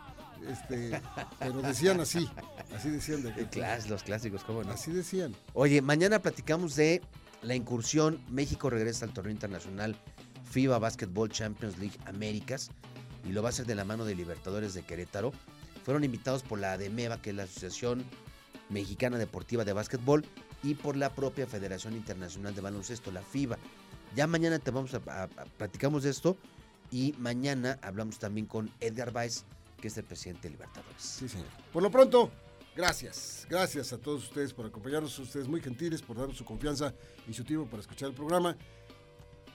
este, 0.49 1.01
pero 1.39 1.62
decían 1.62 1.99
así, 1.99 2.29
así 2.75 2.89
decían 2.89 3.23
de 3.23 3.29
Eh, 3.29 3.47
clas- 3.51 3.88
los 3.89 4.03
clásicos, 4.03 4.43
¿cómo 4.43 4.63
no? 4.63 4.71
Así 4.71 4.91
decían. 4.91 5.36
Oye, 5.53 5.82
mañana 5.82 6.19
platicamos 6.19 6.75
de 6.75 7.01
la 7.41 7.56
incursión. 7.56 8.19
México 8.29 8.69
regresa 8.69 9.06
al 9.06 9.13
torneo 9.13 9.32
internacional 9.34 9.95
FIBA 10.51 10.79
Basketball 10.79 11.29
Champions 11.29 11.77
League 11.79 11.97
Américas 12.06 12.69
y 13.27 13.32
lo 13.32 13.41
va 13.41 13.49
a 13.49 13.51
hacer 13.51 13.65
de 13.65 13.75
la 13.75 13.86
mano 13.86 14.06
de 14.06 14.15
Libertadores 14.15 14.73
de 14.73 14.84
Querétaro. 14.84 15.32
Fueron 15.84 16.03
invitados 16.03 16.43
por 16.43 16.60
la 16.60 16.73
ADEMEVA, 16.73 17.21
que 17.21 17.32
es 17.32 17.36
la 17.36 17.43
Asociación 17.43 18.03
Mexicana 18.69 19.17
Deportiva 19.17 19.65
de 19.65 19.73
Básquetbol 19.73 20.25
y 20.63 20.75
por 20.75 20.95
la 20.95 21.10
propia 21.13 21.45
Federación 21.47 21.93
Internacional 21.95 22.56
de 22.56 22.62
Baloncesto, 22.62 23.12
la 23.12 23.21
FIBA. 23.21 23.58
Ya 24.15 24.27
mañana 24.27 24.60
te 24.60 24.71
vamos 24.71 24.93
a, 24.93 25.01
a- 25.08 25.23
a- 25.23 25.29
platicamos 25.58 26.03
de 26.03 26.12
esto 26.12 26.38
y 26.91 27.13
mañana 27.17 27.79
hablamos 27.82 28.19
también 28.19 28.45
con 28.45 28.69
Edgar 28.79 29.12
Weiss, 29.13 29.43
que 29.83 29.89
es 29.89 29.97
el 29.97 30.05
presidente 30.05 30.43
de 30.43 30.51
Libertadores. 30.51 31.03
Sí, 31.03 31.27
señor. 31.27 31.47
Por 31.73 31.83
lo 31.83 31.91
pronto, 31.91 32.31
gracias. 32.73 33.45
Gracias 33.49 33.91
a 33.91 33.97
todos 33.97 34.23
ustedes 34.23 34.53
por 34.53 34.65
acompañarnos. 34.65 35.19
Ustedes 35.19 35.45
muy 35.45 35.59
gentiles 35.59 36.01
por 36.01 36.15
darnos 36.15 36.37
su 36.37 36.45
confianza 36.45 36.93
y 37.27 37.33
su 37.33 37.43
tiempo 37.43 37.65
para 37.69 37.81
escuchar 37.81 38.07
el 38.07 38.15
programa. 38.15 38.55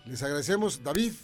Les 0.05 0.23
agradecemos 0.23 0.83
David, 0.83 1.15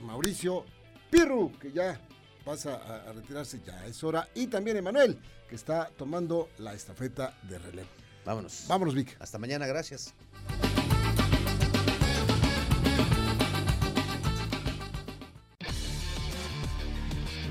Mauricio, 0.00 0.64
Pirru, 1.10 1.52
que 1.58 1.72
ya 1.72 2.00
pasa 2.42 2.76
a, 2.76 3.10
a 3.10 3.12
retirarse, 3.12 3.60
ya 3.66 3.84
es 3.84 4.02
hora. 4.02 4.26
Y 4.34 4.46
también 4.46 4.78
Emanuel, 4.78 5.20
que 5.46 5.54
está 5.54 5.90
tomando 5.90 6.48
la 6.56 6.72
estafeta 6.72 7.38
de 7.42 7.58
relevo. 7.58 7.90
Vámonos. 8.24 8.64
Vámonos, 8.66 8.94
Vic. 8.94 9.14
Hasta 9.20 9.36
mañana, 9.36 9.66
gracias. 9.66 10.14